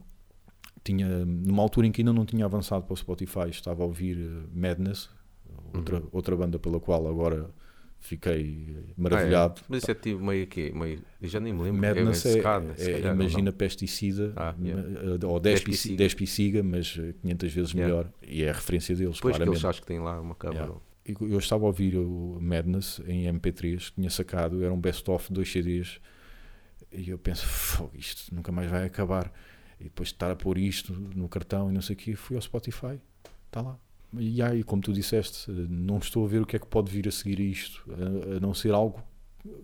tinha, 0.84 1.26
numa 1.26 1.62
altura 1.62 1.88
em 1.88 1.92
que 1.92 2.02
ainda 2.02 2.14
não 2.14 2.26
tinha 2.26 2.46
avançado 2.46 2.84
para 2.84 2.94
o 2.94 2.98
Spotify, 2.98 3.50
estava 3.50 3.84
a 3.84 3.86
ouvir 3.86 4.18
eh, 4.18 4.48
Madness, 4.54 5.10
outra, 5.74 5.98
Uhum. 5.98 6.08
outra 6.12 6.36
banda 6.36 6.58
pela 6.60 6.80
qual 6.80 7.08
agora 7.08 7.50
fiquei 8.00 8.68
Ah, 8.68 8.80
é? 8.80 8.94
maravilhado. 8.98 9.62
Mas 9.70 9.84
isso 9.84 9.92
é 9.92 9.94
tipo 9.94 10.24
meio 10.24 10.48
que 10.48 10.72
meio, 10.72 11.02
já 11.22 11.40
nem 11.40 11.54
me 11.54 11.62
lembro. 11.62 11.82
Madness 11.82 12.26
é, 12.26 12.32
secada, 12.34 12.76
se 12.76 12.90
é- 12.90 12.94
calhar, 12.94 13.16
não? 13.16 13.22
imagina 13.22 13.52
pesticida 13.52 14.34
Ah, 14.36 14.56
yeah. 14.60 14.84
eh, 15.22 15.26
ou 15.26 15.40
10 15.40 15.60
Despiciga. 15.60 15.98
despiciga, 15.98 16.64
mas 16.64 16.98
eh, 17.00 17.14
500 17.22 17.54
vezes 17.54 17.72
Yeah. 17.74 17.94
melhor 17.96 18.12
e 18.24 18.44
é 18.44 18.50
a 18.50 18.54
referência 18.54 18.96
deles, 18.96 19.16
Depois 19.16 19.34
que 19.34 19.38
claramente. 19.38 19.56
eles 19.64 19.66
acho 19.66 19.82
que 19.82 19.88
têm 19.88 20.00
lá 20.00 20.20
uma 20.20 20.34
câmara. 20.36 20.62
Yeah. 20.66 20.82
Eu 21.34 21.40
estava 21.40 21.64
a 21.64 21.68
ouvir 21.68 21.96
o 21.98 22.38
Madness 22.42 23.02
em 23.08 23.28
MP3 23.28 23.90
que 23.90 23.96
tinha 23.96 24.10
sacado, 24.10 24.64
era 24.64 24.72
um 24.74 24.80
best-of 24.80 25.28
de 25.28 25.34
dois 25.34 25.52
CDs 25.52 26.00
e 26.92 27.10
eu 27.10 27.18
penso, 27.18 27.46
"Fogo, 27.46 27.92
isto 27.96 28.34
nunca 28.34 28.52
mais 28.52 28.70
vai 28.70 28.86
acabar. 28.86 29.32
E 29.82 29.86
depois 29.86 30.10
de 30.10 30.16
estar 30.16 30.30
a 30.32 30.36
pôr 30.36 30.58
isto 30.58 30.94
no 30.94 31.28
cartão 31.28 31.70
e 31.70 31.74
não 31.74 31.82
sei 31.82 31.96
o 31.96 31.98
que, 31.98 32.16
fui 32.16 32.36
ao 32.36 32.42
Spotify, 32.42 33.00
está 33.48 33.62
lá. 33.62 33.78
E 34.18 34.42
aí, 34.42 34.64
como 34.64 34.82
tu 34.82 34.94
disseste, 34.94 35.50
não 35.52 35.98
estou 35.98 36.26
a 36.26 36.28
ver 36.28 36.42
o 36.42 36.46
que 36.46 36.56
é 36.56 36.60
que 36.60 36.68
pode 36.68 36.92
vir 36.92 37.08
a 37.08 37.12
seguir 37.12 37.40
a 37.40 37.44
isto, 37.44 37.84
a, 37.90 38.38
a 38.38 38.40
não 38.40 38.54
ser 38.54 38.74
algo 38.74 39.02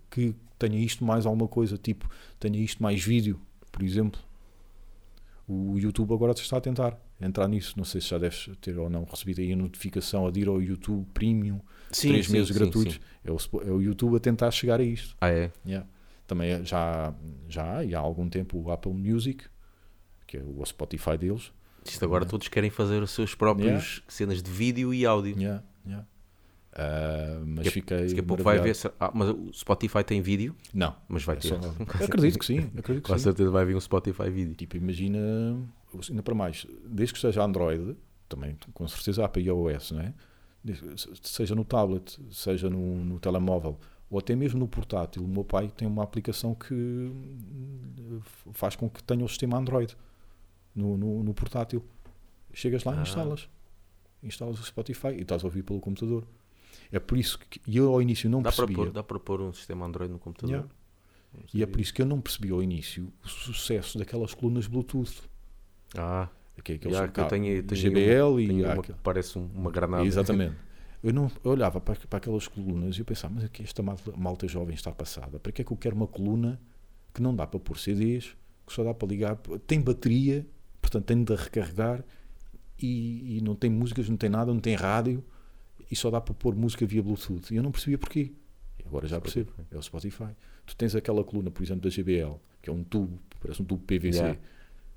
que 0.10 0.34
tenha 0.58 0.80
isto 0.80 1.03
mais 1.06 1.25
alguma 1.25 1.47
coisa, 1.47 1.77
tipo, 1.77 2.10
tenha 2.39 2.58
isto 2.60 2.82
mais 2.82 3.03
vídeo, 3.03 3.39
por 3.71 3.84
exemplo. 3.84 4.19
O 5.47 5.77
YouTube 5.77 6.13
agora 6.13 6.34
está 6.34 6.58
a 6.58 6.62
tentar 6.62 6.99
entrar 7.21 7.47
nisso. 7.47 7.73
Não 7.77 7.86
sei 7.86 8.01
se 8.01 8.08
já 8.10 8.17
deves 8.17 8.49
ter 8.60 8.77
ou 8.77 8.89
não 8.89 9.06
recebido 9.06 9.39
aí 9.39 9.53
a 9.53 9.56
notificação 9.56 10.27
a 10.27 10.32
de 10.32 10.41
ir 10.41 10.47
ao 10.47 10.62
YouTube 10.62 11.06
Premium, 11.13 11.62
Sim, 11.91 12.10
três 12.10 12.25
sim, 12.25 12.34
meses 12.34 12.47
sim, 12.49 12.53
gratuitos. 12.53 12.99
É, 13.23 13.32
o, 13.32 13.38
é 13.62 13.71
o 13.71 13.82
YouTube 13.82 14.17
a 14.17 14.19
tentar 14.19 14.51
chegar 14.51 14.80
a 14.80 14.84
isto. 14.84 15.15
Ah, 15.21 15.30
é? 15.30 15.51
Yeah. 15.65 15.88
Também 16.25 16.51
é- 16.51 16.63
já, 16.65 17.13
já 17.47 17.77
há, 17.77 17.86
e 17.86 17.95
há 17.95 17.99
algum 17.99 18.27
tempo 18.27 18.58
o 18.62 18.71
Apple 18.71 18.93
Music, 18.93 19.45
que 20.28 20.38
é 20.38 20.44
o 20.44 20.63
Spotify 20.66 21.18
deles. 21.18 21.52
Isto 21.86 22.04
agora 22.04 22.26
todos 22.26 22.48
querem 22.50 22.70
fazer 22.70 23.02
os 23.02 23.12
seus 23.12 23.34
próprios 23.34 24.04
cenas 24.10 24.44
de 24.44 24.52
vídeo 24.52 24.94
e 24.94 25.06
áudio. 25.06 25.36
Yeah, 25.40 25.63
yeah. 25.86 26.06
Ah, 26.74 27.42
mas 27.46 27.68
a- 27.68 27.72
fiquei. 27.72 28.08
Daqui 28.08 28.20
a 28.20 28.24
pouco 28.24 28.44
vai 28.44 28.56
ver. 28.60 28.60
maravilhado. 28.76 28.78
se- 28.78 28.92
Ah, 29.00 29.12
mas 29.13 29.30
o 29.30 29.52
Spotify 29.54 30.04
tem 30.04 30.22
vídeo, 30.22 30.54
Não, 30.74 30.94
mas 31.08 31.24
vai 31.24 31.38
é 31.38 31.40
ter. 31.40 31.48
só- 31.48 31.56
acredito 32.06 32.38
que 32.38 32.46
sim. 32.46 32.60
Acredito 32.78 33.04
que 33.06 33.12
Com 33.12 33.18
sim. 33.18 33.24
certeza 33.24 33.50
vai 33.50 33.66
vir 33.66 33.76
um 33.76 33.80
Spotify 33.80 34.30
vídeo. 34.30 34.54
Tipo, 34.54 34.76
imagina, 34.78 35.18
ainda 36.10 36.22
para 36.22 36.36
mais, 36.36 36.68
desde 36.86 37.13
que 37.13 37.20
seja 37.22 37.42
Android, 37.44 37.96
também 38.30 38.58
com 38.74 38.88
certeza 38.88 39.24
há 39.24 39.30
para 39.30 39.42
iOS, 39.42 39.92
não 39.92 40.02
é? 40.02 40.13
Seja 41.24 41.56
no 41.56 41.63
tablet, 41.63 42.20
seja 42.30 42.70
no, 42.70 43.04
no 43.06 43.18
telemóvel, 43.20 43.80
ou 44.10 44.20
até 44.20 44.36
mesmo 44.36 44.60
no 44.60 44.68
portátil. 44.68 45.24
O 45.24 45.28
meu 45.28 45.46
pai 45.46 45.72
tem 45.76 45.88
uma 45.88 46.04
aplicação 46.04 46.54
que 46.54 46.74
hum, 46.74 48.20
faz 48.52 48.76
com 48.76 48.90
que 48.90 49.02
tenha 49.04 49.24
o 49.24 49.30
sistema 49.30 49.58
Android 49.58 49.96
no, 50.78 50.98
no, 50.98 51.24
no 51.24 51.34
portátil. 51.34 51.84
Chegas 52.54 52.84
lá 52.84 52.94
e 52.96 53.00
Ah. 53.00 53.02
instalas. 53.02 53.50
Instalas 54.24 54.60
o 54.60 54.63
Spotify 54.63 55.10
e 55.10 55.22
estás 55.22 55.44
a 55.44 55.48
ouvir 55.48 55.63
pelo 55.63 55.80
computador. 55.80 56.26
É 56.92 57.00
por 57.00 57.18
isso 57.18 57.38
que 57.40 57.60
eu 57.78 57.92
ao 57.94 58.02
início 58.02 58.30
não 58.30 58.42
Dá 58.42 58.52
para, 58.52 58.66
percebia. 58.66 58.76
pôr, 58.86 58.92
dá 58.94 59.04
para 59.04 59.20
pôr 59.20 59.42
um 59.42 59.54
sistema 59.54 59.86
Android 59.86 60.12
no 60.12 60.20
computador? 60.20 60.56
Yeah. 60.56 60.70
E 61.54 61.62
é 61.62 61.66
por 61.66 61.80
isso 61.82 61.94
que 61.94 62.02
eu 62.02 62.06
não 62.06 62.22
percebi 62.22 62.50
ao 62.52 62.63
início 62.63 63.12
o 63.24 63.28
sucesso 63.28 63.98
daquelas 63.98 64.34
colunas 64.34 64.66
Bluetooth. 64.68 65.22
Ah, 65.98 66.30
Que 66.63 66.72
é 66.74 66.76
aqueles 66.76 66.98
já, 66.98 67.08
que 67.08 67.20
eu 67.20 67.28
tenho, 67.28 67.63
tenho 67.63 67.82
GBL 67.82 68.24
uma, 68.32 68.42
e 68.42 68.48
tenho 68.48 68.66
uma 68.74 68.82
que 68.82 68.94
parece 68.94 69.38
um- 69.38 69.48
uma 69.54 69.70
granada. 69.70 70.06
Exatamente. 70.06 70.56
Eu, 71.04 71.13
não, 71.13 71.30
eu 71.44 71.52
olhava 71.52 71.80
para, 71.80 71.96
para 71.96 72.18
aquelas 72.18 72.48
colunas 72.48 72.98
e 72.98 73.02
eu 73.02 73.06
pensava, 73.06 73.36
mas 73.36 73.44
aqui 73.44 73.62
esta 73.62 73.84
malta, 73.84 74.12
malta 74.18 74.48
jovem 74.48 74.74
está 74.74 74.92
passada. 74.92 75.38
Para 75.40 75.52
que 75.52 75.62
é 75.62 75.63
que 75.66 75.72
eu 75.72 75.78
quero 75.78 75.96
uma 75.96 76.08
coluna 76.08 76.60
que 77.13 77.22
não 77.22 77.36
dá 77.36 77.46
para 77.46 77.60
pôr 77.60 77.78
CDs, 77.78 78.36
que 78.66 78.74
só 78.74 78.84
dá 78.84 78.96
para 78.96 79.08
ligar, 79.08 79.38
tem 79.68 79.80
bateria, 79.80 80.46
portanto 80.88 81.06
tem 81.06 81.23
de 81.23 81.36
recarregar 81.36 82.04
e, 82.80 83.38
e 83.38 83.41
não 83.41 83.56
tem 83.56 83.69
músicas, 83.69 84.08
não 84.10 84.17
tem 84.17 84.30
nada, 84.30 84.54
não 84.54 84.60
tem 84.60 84.76
rádio 84.76 85.23
e 85.91 85.95
só 85.95 86.10
dá 86.10 86.19
para 86.21 86.34
pôr 86.34 86.56
música 86.56 86.86
via 86.86 87.04
Bluetooth. 87.04 87.54
E 87.54 87.58
eu 87.58 87.63
não 87.63 87.71
percebia 87.71 87.97
porquê. 87.97 88.32
E 88.80 88.88
agora 88.88 89.08
já 89.08 89.19
percebo. 89.19 89.52
É 89.71 89.78
o 89.78 89.82
Spotify. 89.82 90.30
Tu 90.65 90.76
tens 90.76 90.95
aquela 90.95 91.23
coluna, 91.23 91.52
por 91.52 91.63
exemplo, 91.63 91.82
da 91.84 91.89
GBL, 91.89 92.39
que 92.62 92.69
é 92.69 92.73
um 92.73 92.84
tubo, 92.84 93.19
parece 93.39 93.62
um 93.62 93.65
tubo 93.65 93.84
PVC. 93.84 94.19
Yeah. 94.19 94.39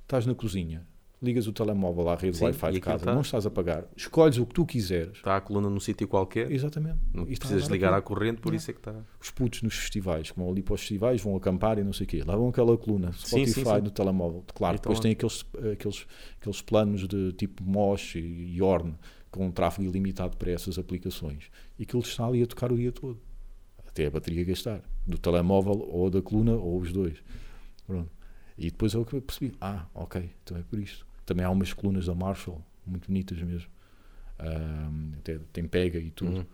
Estás 0.02 0.26
na 0.26 0.34
cozinha, 0.34 0.86
ligas 1.22 1.46
o 1.46 1.52
telemóvel 1.52 2.08
à 2.08 2.14
rede 2.16 2.36
Sim, 2.38 2.44
Wi-Fi 2.44 2.72
de 2.72 2.80
casa, 2.80 3.04
tá- 3.04 3.14
não 3.14 3.20
estás 3.20 3.44
a 3.44 3.50
pagar, 3.50 3.84
escolhes 3.96 4.38
o 4.38 4.46
que 4.46 4.54
tu 4.54 4.64
quiseres. 4.64 5.16
Está 5.18 5.36
a 5.36 5.40
coluna 5.40 5.68
num 5.68 5.78
sítio 5.80 6.08
qualquer, 6.08 6.50
Exatamente. 6.50 6.98
não 7.12 7.28
E 7.28 7.34
a 7.34 7.36
precisas 7.38 7.66
ligar 7.68 7.92
à 7.92 8.00
corrente, 8.00 8.40
por 8.40 8.48
Yeah. 8.54 8.56
isso 8.56 8.70
é 8.70 8.74
que 8.74 8.80
está. 8.80 8.94
Os 9.20 9.30
putos 9.30 9.62
nos 9.62 9.74
festivais, 9.74 10.30
que 10.30 10.38
vão 10.38 10.50
ali 10.50 10.62
para 10.62 10.74
os 10.74 10.80
festivais, 10.80 11.20
vão 11.20 11.36
acampar 11.36 11.78
e 11.78 11.84
não 11.84 11.92
sei 11.92 12.04
o 12.04 12.08
quê, 12.08 12.18
levam 12.26 12.48
aquela 12.48 12.76
coluna, 12.78 13.12
Sim, 13.12 13.44
Spotify 13.44 13.52
sim, 13.54 13.64
sim. 13.76 13.82
no 13.82 13.90
telemóvel. 13.90 14.44
Claro, 14.54 14.76
E 14.76 14.78
depois 14.78 14.96
estão 14.98 15.02
tem 15.02 15.12
aqueles, 15.12 15.44
aqueles, 15.74 16.06
aqueles 16.40 16.62
planos 16.62 17.06
de 17.06 17.32
tipo 17.34 17.62
Mosh 17.62 18.14
e 18.16 18.56
Yorn, 18.56 18.94
com 19.30 19.46
um 19.46 19.50
tráfego 19.50 19.88
ilimitado 19.88 20.36
para 20.38 20.50
essas 20.50 20.78
aplicações. 20.78 21.50
E 21.78 21.82
aquilo 21.82 22.02
está 22.02 22.26
ali 22.26 22.42
a 22.42 22.46
tocar 22.46 22.72
o 22.72 22.76
dia 22.76 22.90
todo. 22.92 23.20
Até 23.86 24.06
a 24.06 24.10
bateria 24.10 24.42
gastar. 24.44 24.80
Do 25.06 25.18
telemóvel 25.18 25.86
ou 25.90 26.08
da 26.08 26.22
coluna 26.22 26.52
ou 26.54 26.78
os 26.78 26.92
dois. 26.92 27.18
Pronto. 27.86 28.10
E 28.56 28.70
depois 28.70 28.94
é 28.94 28.98
o 28.98 29.04
que 29.04 29.14
eu 29.14 29.22
percebi. 29.22 29.54
Ah, 29.60 29.86
ok, 29.94 30.30
então 30.44 30.56
é 30.56 30.62
por 30.62 30.78
isto. 30.78 31.06
Também 31.30 31.46
há 31.46 31.50
umas 31.50 31.72
colunas 31.72 32.06
da 32.06 32.14
Marshall, 32.14 32.60
muito 32.84 33.06
bonitas 33.06 33.40
mesmo. 33.40 33.70
Até 35.20 35.38
tem 35.52 35.62
pega 35.68 35.96
e 35.96 36.10
tudo 36.10 36.38
Uhum. 36.38 36.44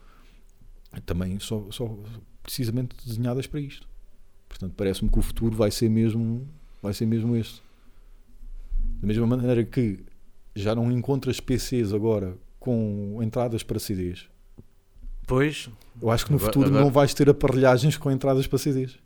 também 1.07 1.39
só, 1.39 1.67
só 1.71 1.99
precisamente 2.43 2.95
desenhadas 3.07 3.47
para 3.47 3.59
isto. 3.59 3.89
Portanto, 4.47 4.75
parece-me 4.77 5.11
que 5.11 5.19
o 5.19 5.23
futuro 5.23 5.57
vai 5.57 5.71
ser 5.71 5.89
mesmo, 5.89 6.47
vai 6.83 6.93
ser 6.93 7.07
mesmo 7.07 7.35
este. 7.35 7.63
Da 9.01 9.07
mesma 9.07 9.27
maneira 9.27 9.65
que 9.65 10.05
já 10.55 10.75
não 10.75 10.93
encontras 10.93 11.41
PCs 11.41 11.95
agora 11.95 12.37
com 12.61 13.19
entradas 13.23 13.63
para 13.63 13.79
CDs. 13.79 14.29
Pois, 15.27 15.71
Eu 16.03 16.11
acho 16.11 16.27
que 16.27 16.33
no 16.33 16.37
Agora- 16.37 16.53
futuro 16.53 16.69
agora- 16.69 16.85
não 16.85 16.91
vais 16.91 17.15
ter 17.15 17.31
aparelhagens 17.31 17.97
com 17.97 18.11
entradas 18.11 18.47
para 18.47 18.59
CDs. 18.59 18.99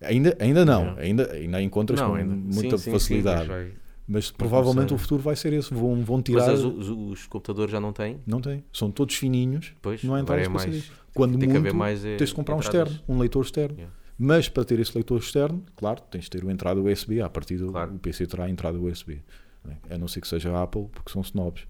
Ainda, 0.00 0.34
ainda 0.40 0.64
não, 0.64 0.96
ainda, 0.96 1.30
ainda 1.32 1.60
encontras 1.62 2.00
não, 2.00 2.08
com 2.10 2.14
ainda. 2.14 2.34
muita 2.34 2.78
Sim, 2.78 2.84
sim, 2.84 2.90
facilidade. 2.92 3.42
sim, 3.42 3.48
vai- 3.48 3.72
mas 4.08 4.30
provavelmente 4.30 4.88
começar. 4.88 4.94
o 4.94 4.98
futuro 4.98 5.22
vai 5.22 5.36
ser 5.36 5.52
esse. 5.52 5.72
Vão, 5.72 6.02
vão 6.02 6.16
Mas 6.16 6.24
tirar. 6.24 6.50
as- 6.50 6.60
os, 6.60 6.88
os 6.88 7.26
computadores 7.26 7.70
já 7.70 7.78
não 7.78 7.92
têm? 7.92 8.18
Não 8.26 8.40
tem. 8.40 8.64
São 8.72 8.90
todos 8.90 9.14
fininhos. 9.14 9.72
Pois, 9.82 10.02
Não 10.02 10.14
há 10.14 10.20
entradas 10.20 10.46
é 10.46 10.48
para 10.50 10.54
mais. 10.66 10.90
Quando 11.14 11.32
Tem 11.32 11.40
que 11.40 11.46
muito, 11.46 11.58
haver 11.58 11.74
mais. 11.74 12.04
eh, 12.04 12.16
tens 12.16 12.30
de 12.30 12.34
comprar 12.34 12.54
um 12.56 12.58
entradas. 12.60 12.92
externo, 12.92 13.14
um 13.14 13.18
leitor 13.18 13.44
externo. 13.44 13.76
Yeah. 13.76 13.94
Mas 14.18 14.48
para 14.48 14.64
ter 14.64 14.80
esse 14.80 14.92
leitor 14.94 15.18
externo, 15.20 15.62
claro, 15.76 16.00
tens 16.10 16.24
de 16.24 16.30
ter 16.30 16.42
uma 16.42 16.52
entrada 16.52 16.80
USB. 16.80 17.20
A 17.20 17.28
partir 17.28 17.56
do 17.58 17.70
Claro. 17.70 17.94
o 17.94 17.98
PC 17.98 18.26
terá 18.26 18.44
a 18.44 18.50
entrada 18.50 18.78
USB. 18.80 19.20
né? 19.64 19.76
A 19.90 19.98
não 19.98 20.08
ser 20.08 20.20
que 20.20 20.28
seja 20.28 20.50
a 20.52 20.62
Apple, 20.62 20.86
porque 20.92 21.12
são 21.12 21.20
snobs. 21.22 21.66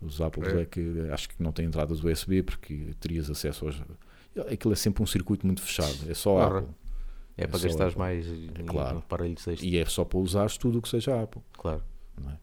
Os 0.00 0.20
Apples 0.20 0.48
é. 0.54 0.60
É. 0.62 0.64
que 0.64 0.80
acho 1.12 1.28
que 1.28 1.34
não 1.42 1.52
têm 1.52 1.66
entradas 1.66 2.02
USB 2.02 2.42
porque 2.42 2.94
terias 3.00 3.28
acesso 3.30 3.66
aos. 3.66 3.82
Aquilo 4.52 4.72
é 4.72 4.76
sempre 4.76 5.02
um 5.02 5.06
circuito 5.06 5.46
muito 5.46 5.62
fechado. 5.62 5.94
É 6.08 6.14
só 6.14 6.34
Claro. 6.36 6.56
Apple. 6.58 6.74
É, 7.38 7.44
É 7.44 7.46
para 7.46 7.58
gastares 7.60 7.92
Apple. 7.92 7.98
mais 7.98 8.26
em 8.26 8.64
claro. 8.66 8.98
aparelhos 8.98 9.46
extras. 9.46 9.62
E 9.62 9.78
é 9.78 9.84
só 9.84 10.04
para 10.04 10.18
usares 10.18 10.56
tudo 10.56 10.78
o 10.78 10.82
que 10.82 10.88
seja 10.88 11.22
Apple. 11.22 11.42
Claro. 11.52 11.82
Não 12.20 12.30
é? 12.32 12.36